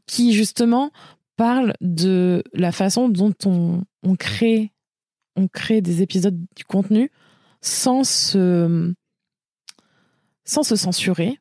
qui 0.07 0.33
justement 0.33 0.91
parle 1.37 1.75
de 1.81 2.43
la 2.53 2.73
façon 2.73 3.09
dont 3.09 3.35
on, 3.45 3.83
on 4.03 4.17
crée 4.17 4.71
des 5.81 6.03
épisodes 6.03 6.39
du 6.57 6.65
contenu 6.65 7.11
sans 7.61 8.05
se 8.05 8.93
sans 10.45 10.63
se 10.63 10.75
censurer. 10.75 11.39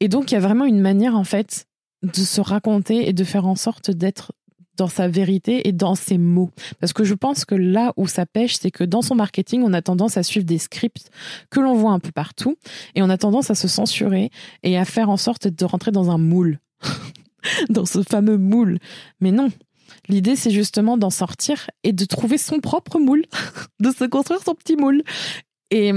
Et 0.00 0.08
donc 0.08 0.30
il 0.30 0.34
y 0.34 0.38
a 0.38 0.40
vraiment 0.40 0.64
une 0.64 0.80
manière 0.80 1.14
en 1.14 1.24
fait 1.24 1.66
de 2.02 2.12
se 2.12 2.40
raconter 2.40 3.08
et 3.08 3.12
de 3.12 3.24
faire 3.24 3.46
en 3.46 3.56
sorte 3.56 3.90
d'être 3.90 4.32
dans 4.78 4.88
sa 4.88 5.08
vérité 5.08 5.68
et 5.68 5.72
dans 5.72 5.94
ses 5.94 6.16
mots. 6.16 6.50
Parce 6.80 6.94
que 6.94 7.04
je 7.04 7.14
pense 7.14 7.44
que 7.44 7.54
là 7.54 7.92
où 7.96 8.06
ça 8.06 8.24
pêche, 8.24 8.56
c'est 8.58 8.70
que 8.70 8.84
dans 8.84 9.02
son 9.02 9.14
marketing, 9.14 9.62
on 9.62 9.74
a 9.74 9.82
tendance 9.82 10.16
à 10.16 10.22
suivre 10.22 10.46
des 10.46 10.58
scripts 10.58 11.10
que 11.50 11.60
l'on 11.60 11.74
voit 11.74 11.92
un 11.92 11.98
peu 11.98 12.12
partout 12.12 12.56
et 12.94 13.02
on 13.02 13.10
a 13.10 13.18
tendance 13.18 13.50
à 13.50 13.54
se 13.54 13.68
censurer 13.68 14.30
et 14.62 14.78
à 14.78 14.84
faire 14.84 15.10
en 15.10 15.16
sorte 15.18 15.48
de 15.48 15.64
rentrer 15.64 15.90
dans 15.90 16.10
un 16.10 16.18
moule. 16.18 16.58
dans 17.68 17.84
ce 17.84 18.02
fameux 18.02 18.38
moule. 18.38 18.78
Mais 19.20 19.32
non. 19.32 19.50
L'idée, 20.08 20.36
c'est 20.36 20.50
justement 20.50 20.96
d'en 20.96 21.10
sortir 21.10 21.70
et 21.82 21.92
de 21.92 22.04
trouver 22.04 22.38
son 22.38 22.60
propre 22.60 22.98
moule, 22.98 23.24
de 23.80 23.90
se 23.90 24.04
construire 24.04 24.42
son 24.42 24.54
petit 24.54 24.76
moule. 24.76 25.02
Et, 25.70 25.92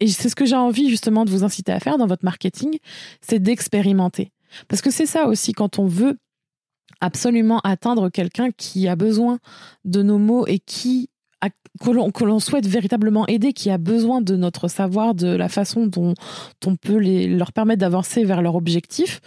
et 0.00 0.08
c'est 0.08 0.28
ce 0.28 0.36
que 0.36 0.44
j'ai 0.44 0.56
envie 0.56 0.90
justement 0.90 1.24
de 1.24 1.30
vous 1.30 1.44
inciter 1.44 1.72
à 1.72 1.80
faire 1.80 1.98
dans 1.98 2.06
votre 2.06 2.24
marketing, 2.24 2.78
c'est 3.20 3.38
d'expérimenter. 3.38 4.30
Parce 4.68 4.82
que 4.82 4.90
c'est 4.90 5.06
ça 5.06 5.26
aussi 5.26 5.52
quand 5.52 5.78
on 5.78 5.86
veut 5.86 6.18
absolument 7.00 7.60
atteindre 7.60 8.08
quelqu'un 8.08 8.50
qui 8.50 8.88
a 8.88 8.96
besoin 8.96 9.38
de 9.84 10.02
nos 10.02 10.18
mots 10.18 10.46
et 10.46 10.58
qui 10.58 11.10
que 11.80 12.24
l'on 12.24 12.40
souhaite 12.40 12.66
véritablement 12.66 13.26
aider, 13.26 13.52
qui 13.52 13.70
a 13.70 13.78
besoin 13.78 14.20
de 14.20 14.36
notre 14.36 14.68
savoir, 14.68 15.14
de 15.14 15.28
la 15.28 15.48
façon 15.48 15.86
dont 15.86 16.14
on 16.64 16.76
peut 16.76 16.96
les, 16.96 17.26
leur 17.28 17.52
permettre 17.52 17.80
d'avancer 17.80 18.24
vers 18.24 18.42
leur 18.42 18.54
objectif, 18.54 19.20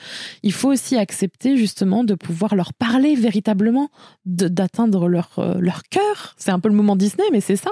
il 0.43 0.53
faut 0.53 0.69
aussi 0.71 0.97
accepter 0.97 1.57
justement 1.57 2.03
de 2.03 2.15
pouvoir 2.15 2.55
leur 2.55 2.73
parler 2.73 3.15
véritablement, 3.15 3.89
d'atteindre 4.25 5.07
leur, 5.07 5.37
euh, 5.37 5.59
leur 5.59 5.83
cœur. 5.83 6.33
C'est 6.37 6.51
un 6.51 6.59
peu 6.59 6.69
le 6.69 6.75
moment 6.75 6.95
Disney, 6.95 7.27
mais 7.31 7.41
c'est 7.41 7.55
ça. 7.55 7.71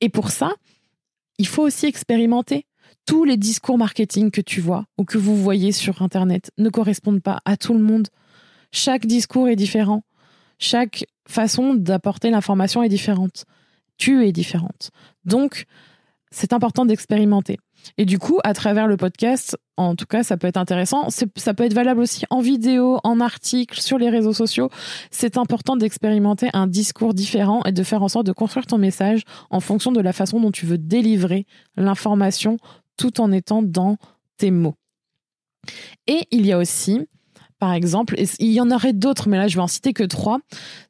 Et 0.00 0.08
pour 0.08 0.30
ça, 0.30 0.54
il 1.38 1.46
faut 1.46 1.62
aussi 1.62 1.86
expérimenter. 1.86 2.66
Tous 3.06 3.24
les 3.24 3.38
discours 3.38 3.78
marketing 3.78 4.30
que 4.30 4.40
tu 4.40 4.60
vois 4.60 4.84
ou 4.98 5.04
que 5.04 5.16
vous 5.16 5.36
voyez 5.36 5.72
sur 5.72 6.02
Internet 6.02 6.50
ne 6.58 6.68
correspondent 6.68 7.22
pas 7.22 7.40
à 7.46 7.56
tout 7.56 7.72
le 7.72 7.80
monde. 7.80 8.08
Chaque 8.72 9.06
discours 9.06 9.48
est 9.48 9.56
différent. 9.56 10.02
Chaque 10.58 11.06
façon 11.26 11.74
d'apporter 11.74 12.30
l'information 12.30 12.82
est 12.82 12.88
différente. 12.88 13.44
Tu 13.96 14.26
es 14.26 14.32
différente. 14.32 14.90
Donc, 15.24 15.66
c'est 16.30 16.52
important 16.52 16.84
d'expérimenter. 16.84 17.58
Et 17.96 18.04
du 18.04 18.18
coup, 18.18 18.38
à 18.44 18.54
travers 18.54 18.86
le 18.86 18.96
podcast, 18.96 19.56
en 19.76 19.94
tout 19.94 20.04
cas, 20.04 20.22
ça 20.22 20.36
peut 20.36 20.46
être 20.46 20.56
intéressant. 20.56 21.08
Ça 21.10 21.54
peut 21.54 21.64
être 21.64 21.74
valable 21.74 22.00
aussi 22.00 22.24
en 22.30 22.40
vidéo, 22.40 22.98
en 23.04 23.20
article, 23.20 23.80
sur 23.80 23.98
les 23.98 24.10
réseaux 24.10 24.32
sociaux. 24.32 24.68
C'est 25.10 25.36
important 25.36 25.76
d'expérimenter 25.76 26.50
un 26.52 26.66
discours 26.66 27.14
différent 27.14 27.62
et 27.64 27.72
de 27.72 27.82
faire 27.82 28.02
en 28.02 28.08
sorte 28.08 28.26
de 28.26 28.32
construire 28.32 28.66
ton 28.66 28.78
message 28.78 29.22
en 29.50 29.60
fonction 29.60 29.92
de 29.92 30.00
la 30.00 30.12
façon 30.12 30.40
dont 30.40 30.50
tu 30.50 30.66
veux 30.66 30.78
délivrer 30.78 31.46
l'information 31.76 32.58
tout 32.96 33.20
en 33.20 33.32
étant 33.32 33.62
dans 33.62 33.96
tes 34.36 34.50
mots. 34.50 34.74
Et 36.06 36.26
il 36.30 36.46
y 36.46 36.52
a 36.52 36.58
aussi 36.58 37.06
par 37.58 37.72
exemple. 37.72 38.16
Il 38.38 38.52
y 38.52 38.60
en 38.60 38.70
aurait 38.70 38.92
d'autres, 38.92 39.28
mais 39.28 39.36
là, 39.36 39.48
je 39.48 39.56
vais 39.56 39.62
en 39.62 39.68
citer 39.68 39.92
que 39.92 40.04
trois. 40.04 40.38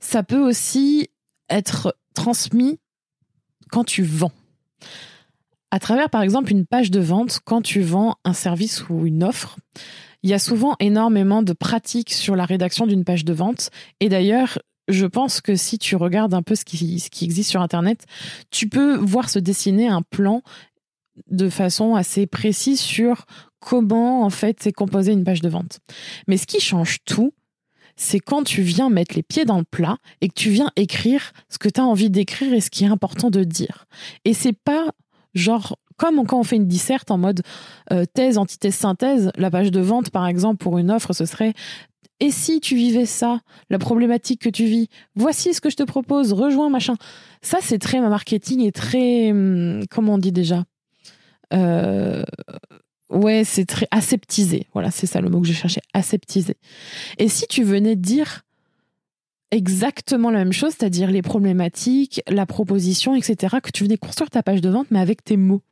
Ça 0.01 0.23
peut 0.23 0.41
aussi 0.41 1.09
être 1.49 1.97
transmis 2.15 2.79
quand 3.71 3.85
tu 3.85 4.03
vends. 4.03 4.33
À 5.71 5.79
travers, 5.79 6.09
par 6.09 6.23
exemple, 6.23 6.51
une 6.51 6.67
page 6.67 6.91
de 6.91 7.01
vente, 7.01 7.41
quand 7.45 7.61
tu 7.61 7.81
vends 7.81 8.17
un 8.25 8.33
service 8.33 8.89
ou 8.89 9.07
une 9.07 9.23
offre, 9.23 9.59
il 10.23 10.31
y 10.31 10.35
a 10.35 10.39
souvent 10.39 10.77
énormément 10.81 11.43
de 11.43 11.53
pratiques 11.53 12.13
sur 12.13 12.37
la 12.37 12.45
rédaction 12.45 12.87
d'une 12.87 13.05
page 13.05 13.25
de 13.25 13.33
vente. 13.33 13.71
Et 14.01 14.09
d'ailleurs, 14.09 14.59
je 14.89 15.05
pense 15.05 15.43
que 15.43 15.55
si 15.55 15.79
tu 15.79 15.97
regardes 15.97 16.33
un 16.33 16.43
peu 16.43 16.55
ce 16.55 16.65
qui 16.65 17.03
existe 17.23 17.51
sur 17.51 17.61
Internet, 17.61 18.07
tu 18.51 18.69
peux 18.69 18.97
voir 18.97 19.29
se 19.29 19.39
dessiner 19.39 19.89
un 19.89 20.03
plan 20.03 20.43
de 21.31 21.49
façon 21.49 21.95
assez 21.95 22.27
précise 22.27 22.81
sur 22.81 23.25
comment 23.61 24.23
en 24.23 24.31
fait 24.31 24.59
c'est 24.61 24.73
composé 24.73 25.13
une 25.13 25.25
page 25.25 25.41
de 25.41 25.49
vente. 25.49 25.81
Mais 26.27 26.37
ce 26.37 26.47
qui 26.47 26.61
change 26.61 26.99
tout, 27.05 27.33
c'est 27.97 28.21
quand 28.21 28.45
tu 28.45 28.63
viens 28.63 28.91
mettre 28.91 29.15
les 29.17 29.23
pieds 29.23 29.45
dans 29.45 29.59
le 29.59 29.65
plat 29.65 29.99
et 30.21 30.29
que 30.29 30.35
tu 30.35 30.51
viens 30.51 30.71
écrire 30.77 31.33
ce 31.49 31.59
que 31.59 31.69
tu 31.69 31.81
as 31.81 31.85
envie 31.85 32.11
d'écrire 32.11 32.53
et 32.53 32.61
ce 32.61 32.71
qui 32.71 32.85
est 32.85 32.89
important 32.89 33.29
de 33.31 33.45
dire. 33.45 33.87
Et 34.25 34.35
c'est 34.35 34.53
pas 34.53 34.87
genre 35.35 35.77
comme 35.97 36.25
quand 36.25 36.39
on 36.39 36.45
fait 36.45 36.57
une 36.57 36.69
disserte 36.69 37.11
en 37.11 37.19
mode 37.19 37.43
euh, 37.93 38.05
thèse, 38.05 38.39
antithèse, 38.39 38.77
synthèse, 38.77 39.33
la 39.37 39.51
page 39.51 39.73
de 39.73 39.81
vente 39.81 40.11
par 40.11 40.29
exemple 40.29 40.59
pour 40.59 40.79
une 40.79 40.93
offre, 40.93 41.13
ce 41.13 41.27
serait 41.27 41.55
et 42.21 42.33
si 42.33 42.61
tu 42.61 42.75
vivais 42.75 43.07
ça, 43.07 43.41
la 43.71 43.79
problématique 43.79 44.43
que 44.43 44.49
tu 44.49 44.65
vis, 44.65 44.89
voici 45.15 45.55
ce 45.55 45.61
que 45.61 45.71
je 45.71 45.77
te 45.77 45.85
propose, 45.85 46.33
rejoins 46.33 46.69
machin. 46.69 46.95
Ça 47.43 47.59
c'est 47.61 47.79
très 47.79 48.01
marketing 48.01 48.63
et 48.63 48.73
très 48.73 49.31
hum, 49.33 49.83
comment 49.91 50.15
on 50.15 50.19
dit 50.19 50.33
déjà? 50.33 50.65
Euh, 51.53 52.25
Ouais, 53.11 53.43
c'est 53.45 53.65
très 53.65 53.89
aseptisé. 53.91 54.67
Voilà, 54.75 54.91
c'est 54.91 55.07
ça 55.07 55.21
le 55.21 55.31
mot 55.31 55.41
que 55.41 55.47
je 55.47 55.55
cherchais, 55.55 55.81
aseptisé. 55.95 56.57
Et 57.17 57.29
si 57.29 57.47
tu 57.47 57.63
venais 57.65 57.97
dire 57.97 58.45
exactement 59.51 60.31
la 60.31 60.41
même 60.41 60.53
chose, 60.53 60.75
c'est-à-dire 60.79 61.11
les 61.11 61.23
problématiques, 61.23 62.21
la 62.29 62.45
proposition, 62.45 63.15
etc., 63.15 63.57
que 63.63 63.71
tu 63.71 63.85
venais 63.85 63.97
construire 63.97 64.29
ta 64.29 64.43
page 64.43 64.61
de 64.61 64.69
vente, 64.69 64.89
mais 64.91 65.01
avec 65.01 65.25
tes 65.25 65.39
mots, 65.39 65.63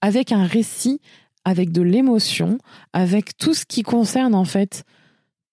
avec 0.00 0.30
un 0.30 0.44
récit, 0.44 1.00
avec 1.44 1.72
de 1.72 1.82
l'émotion, 1.82 2.58
avec 2.92 3.36
tout 3.36 3.54
ce 3.54 3.66
qui 3.66 3.82
concerne 3.82 4.34
en 4.34 4.44
fait 4.44 4.84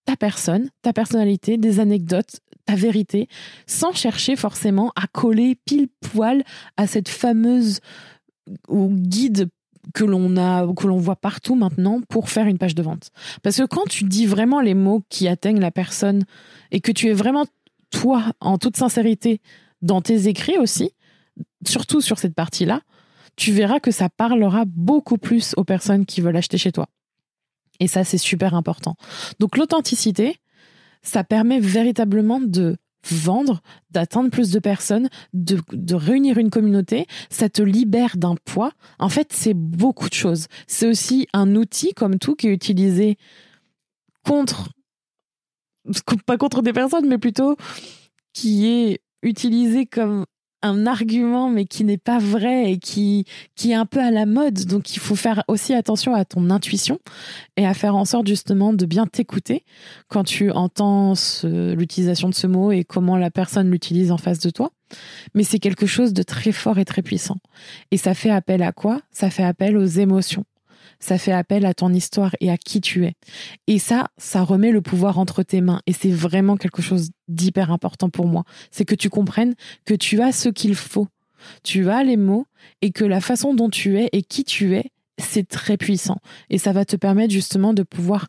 ta 0.05 0.15
personne, 0.15 0.69
ta 0.83 0.93
personnalité, 0.93 1.57
des 1.57 1.79
anecdotes, 1.79 2.41
ta 2.65 2.75
vérité, 2.75 3.27
sans 3.65 3.93
chercher 3.93 4.35
forcément 4.35 4.91
à 4.95 5.07
coller 5.07 5.57
pile 5.65 5.88
poil 5.99 6.43
à 6.77 6.85
cette 6.85 7.09
fameuse 7.09 7.79
ou 8.67 8.89
guide 8.89 9.49
que 9.93 10.03
l'on 10.03 10.38
a 10.38 10.65
que 10.73 10.88
l'on 10.88 10.97
voit 10.97 11.15
partout 11.15 11.55
maintenant 11.55 12.01
pour 12.10 12.29
faire 12.29 12.47
une 12.47 12.58
page 12.58 12.75
de 12.75 12.81
vente. 12.81 13.12
Parce 13.43 13.58
que 13.58 13.65
quand 13.65 13.88
tu 13.88 14.03
dis 14.03 14.25
vraiment 14.25 14.62
les 14.62 14.73
mots 14.73 15.03
qui 15.10 15.27
atteignent 15.27 15.60
la 15.60 15.71
personne 15.71 16.23
et 16.71 16.81
que 16.81 16.91
tu 16.91 17.08
es 17.08 17.13
vraiment 17.13 17.45
toi 17.91 18.34
en 18.39 18.58
toute 18.58 18.77
sincérité 18.77 19.41
dans 19.81 20.01
tes 20.01 20.27
écrits 20.27 20.58
aussi, 20.58 20.91
surtout 21.65 22.01
sur 22.01 22.17
cette 22.17 22.34
partie-là, 22.34 22.81
tu 23.36 23.51
verras 23.51 23.79
que 23.79 23.91
ça 23.91 24.10
parlera 24.10 24.63
beaucoup 24.65 25.17
plus 25.17 25.53
aux 25.58 25.63
personnes 25.63 26.05
qui 26.05 26.21
veulent 26.21 26.38
acheter 26.38 26.58
chez 26.58 26.71
toi. 26.71 26.88
Et 27.79 27.88
ça, 27.88 28.03
c'est 28.03 28.17
super 28.17 28.53
important. 28.53 28.95
Donc 29.39 29.58
l'authenticité, 29.58 30.38
ça 31.01 31.23
permet 31.23 31.60
véritablement 31.60 32.39
de 32.39 32.77
vendre, 33.11 33.61
d'atteindre 33.91 34.29
plus 34.29 34.51
de 34.51 34.59
personnes, 34.59 35.09
de, 35.33 35.59
de, 35.71 35.95
réunir 35.95 36.37
une 36.37 36.49
communauté, 36.49 37.07
ça 37.29 37.49
te 37.49 37.61
libère 37.61 38.17
d'un 38.17 38.35
poids. 38.45 38.71
En 38.99 39.09
fait, 39.09 39.31
c'est 39.31 39.53
beaucoup 39.53 40.09
de 40.09 40.13
choses. 40.13 40.47
C'est 40.67 40.87
aussi 40.87 41.27
un 41.33 41.55
outil 41.55 41.93
comme 41.93 42.17
tout 42.17 42.35
qui 42.35 42.47
est 42.47 42.53
utilisé 42.53 43.17
contre, 44.23 44.69
pas 46.25 46.37
contre 46.37 46.61
des 46.61 46.73
personnes, 46.73 47.07
mais 47.07 47.17
plutôt 47.17 47.55
qui 48.33 48.67
est 48.67 49.01
utilisé 49.21 49.85
comme 49.85 50.25
un 50.65 50.88
argument 50.88 51.49
mais 51.49 51.65
qui 51.65 51.84
n'est 51.84 51.97
pas 51.97 52.19
vrai 52.19 52.71
et 52.71 52.78
qui 52.78 53.25
qui 53.56 53.71
est 53.71 53.75
un 53.75 53.86
peu 53.86 53.99
à 53.99 54.12
la 54.12 54.25
mode. 54.25 54.65
Donc 54.65 54.95
il 54.95 54.99
faut 54.99 55.15
faire 55.15 55.43
aussi 55.47 55.73
attention 55.73 56.13
à 56.13 56.25
ton 56.25 56.49
intuition 56.49 56.99
et 57.58 57.65
à 57.65 57.73
faire 57.73 57.95
en 57.95 58.06
sorte 58.06 58.28
justement 58.28 58.73
de 58.73 58.86
bien 58.86 59.08
t'écouter 59.08 59.63
quand 60.08 60.23
tu 60.23 60.51
entends 60.51 61.13
l'utilisation 61.43 62.30
de 62.30 62.36
ce 62.36 62.47
mot 62.47 62.71
et 62.71 62.84
comment 62.84 63.17
la 63.17 63.32
personne 63.32 63.69
l'utilise 63.69 64.12
en 64.12 64.17
face 64.17 64.39
de 64.39 64.49
toi. 64.49 64.71
Mais 65.34 65.43
c'est 65.43 65.60
quelque 65.60 65.86
chose 65.86 66.13
de 66.13 66.23
très 66.23 66.51
fort 66.51 66.78
et 66.78 66.86
très 66.86 67.01
puissant. 67.01 67.38
Et 67.91 67.97
ça 67.97 68.13
fait 68.13 68.30
appel 68.30 68.62
à 68.62 68.71
quoi? 68.71 69.01
Ça 69.12 69.30
fait 69.30 69.43
appel 69.43 69.78
aux 69.78 69.86
émotions 69.86 70.45
ça 71.05 71.19
fait 71.19 71.31
appel 71.31 71.67
à 71.67 71.75
ton 71.75 71.93
histoire 71.93 72.35
et 72.39 72.49
à 72.49 72.57
qui 72.57 72.81
tu 72.81 73.05
es. 73.05 73.13
Et 73.67 73.77
ça, 73.77 74.07
ça 74.17 74.41
remet 74.41 74.71
le 74.71 74.81
pouvoir 74.81 75.19
entre 75.19 75.43
tes 75.43 75.61
mains. 75.61 75.81
Et 75.85 75.93
c'est 75.93 76.09
vraiment 76.09 76.57
quelque 76.57 76.81
chose 76.81 77.11
d'hyper 77.27 77.71
important 77.71 78.09
pour 78.09 78.25
moi. 78.25 78.43
C'est 78.71 78.85
que 78.85 78.95
tu 78.95 79.11
comprennes 79.11 79.53
que 79.85 79.93
tu 79.93 80.23
as 80.23 80.31
ce 80.31 80.49
qu'il 80.49 80.73
faut. 80.73 81.07
Tu 81.63 81.91
as 81.91 82.03
les 82.03 82.17
mots 82.17 82.47
et 82.81 82.91
que 82.91 83.05
la 83.05 83.21
façon 83.21 83.53
dont 83.53 83.69
tu 83.69 83.99
es 83.99 84.09
et 84.13 84.23
qui 84.23 84.43
tu 84.43 84.75
es, 84.75 84.91
c'est 85.19 85.47
très 85.47 85.77
puissant. 85.77 86.17
Et 86.49 86.57
ça 86.57 86.73
va 86.73 86.85
te 86.85 86.95
permettre 86.95 87.31
justement 87.31 87.75
de 87.75 87.83
pouvoir 87.83 88.25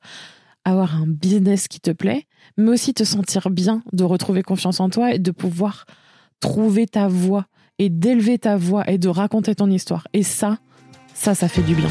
avoir 0.67 0.97
un 0.97 1.07
business 1.07 1.69
qui 1.69 1.81
te 1.81 1.93
plaît, 1.93 2.27
mais 2.59 2.73
aussi 2.73 2.93
te 2.93 3.05
sentir 3.05 3.49
bien, 3.49 3.83
de 3.95 4.05
retrouver 4.05 4.43
confiance 4.43 4.81
en 4.81 4.91
toi 4.91 5.15
et 5.15 5.19
de 5.19 5.31
pouvoir 5.31 5.87
trouver 6.41 6.87
ta 6.87 7.09
voix 7.09 7.47
et 7.79 7.89
d'élever 7.89 8.39
ta 8.39 8.59
voix 8.59 8.87
et 8.91 8.99
de 8.99 9.09
raconter 9.09 9.55
ton 9.55 9.71
histoire. 9.71 10.07
Et 10.13 10.23
ça, 10.23 10.59
ça, 11.15 11.35
ça 11.35 11.49
fait 11.49 11.63
du 11.63 11.75
bien. 11.75 11.91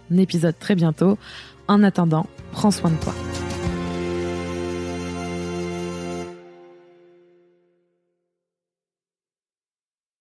épisode 0.19 0.55
très 0.59 0.75
bientôt. 0.75 1.17
En 1.67 1.83
attendant, 1.83 2.27
prends 2.51 2.71
soin 2.71 2.89
de 2.89 2.97
toi. 2.97 3.13